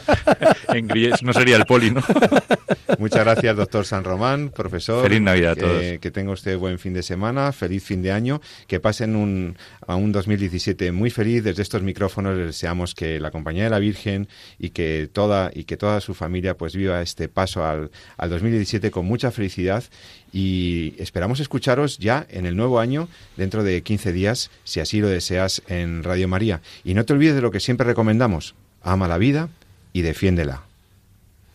[0.68, 2.02] Engrillet, no sería el poli, ¿no?
[2.98, 5.02] Muchas gracias, doctor San Román, profesor.
[5.02, 5.82] Feliz Navidad a todos.
[5.82, 9.56] Eh, que tenga usted buen fin de semana, feliz fin de año, que pasen un,
[9.86, 11.44] a un 2017 muy feliz.
[11.44, 14.28] Desde estos micrófonos les deseamos que la compañía de la Virgen
[14.58, 18.90] y que toda, y que toda su familia pues viva este paso al, al 2017
[18.90, 19.84] con mucha felicidad
[20.32, 25.08] y esperamos escucharos ya en el nuevo año, dentro de 15 días, si así lo
[25.08, 26.62] deseas, en Radio María.
[26.84, 29.50] Y no te olvides de lo que siempre recomendamos, ama la vida
[29.92, 30.62] y defiéndela.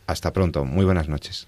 [0.05, 1.47] Hasta pronto, muy buenas noches.